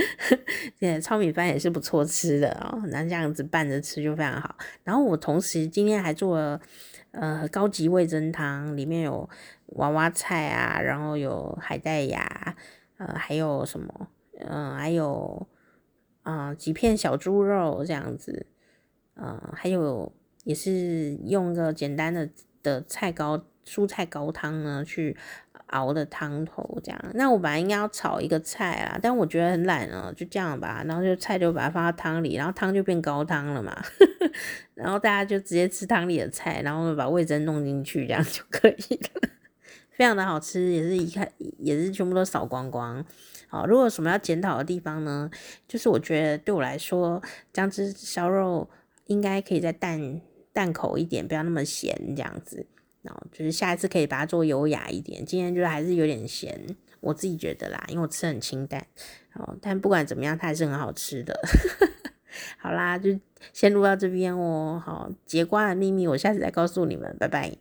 [0.79, 4.55] 对，糙米饭也是不错吃的哦，那这样子拌着吃就非常好。
[4.85, 6.61] 然后我同时今天还做了。
[7.13, 9.29] 呃，高级味增汤里面有
[9.77, 12.57] 娃娃菜啊，然后有海带芽，
[12.97, 14.09] 呃，还有什么？
[14.41, 15.47] 嗯、呃，还有
[16.23, 18.47] 啊、呃、几片小猪肉这样子，
[19.15, 20.13] 呃，还有
[20.45, 22.29] 也是用个简单的
[22.63, 25.17] 的菜高蔬菜高汤呢去
[25.73, 27.01] 熬的汤头这样。
[27.15, 30.83] 那我本来应该要炒一个菜啦，但我觉得很懒哦，就这样吧。
[30.87, 33.77] 然后就菜就把它放到汤里，然后汤就变高汤了嘛。
[34.75, 39.29] 然后大家就直接吃汤里的菜，然后把味噌弄进去，这样就可以了。
[39.91, 43.05] 非常的好吃，也是一看也是全部都扫光光。
[43.49, 45.31] 好，如果有什么要检讨的地方呢？
[45.69, 48.71] 就是我觉得对我来说，姜汁烧肉
[49.07, 50.21] 应该可以再淡
[50.55, 52.67] 淡口一点，不要那么咸这样子。
[53.03, 55.25] 然后就是下一次可以把它做优雅一点。
[55.25, 56.59] 今天就还是有点咸，
[57.01, 58.87] 我自己觉得啦，因为我吃很清淡。
[59.35, 61.39] 哦，但不管怎么样，它还是很好吃的。
[62.59, 63.19] 好啦，就
[63.53, 64.83] 先录到这边哦。
[64.85, 67.17] 好，节瓜的秘密，我下次再告诉你们。
[67.19, 67.53] 拜拜。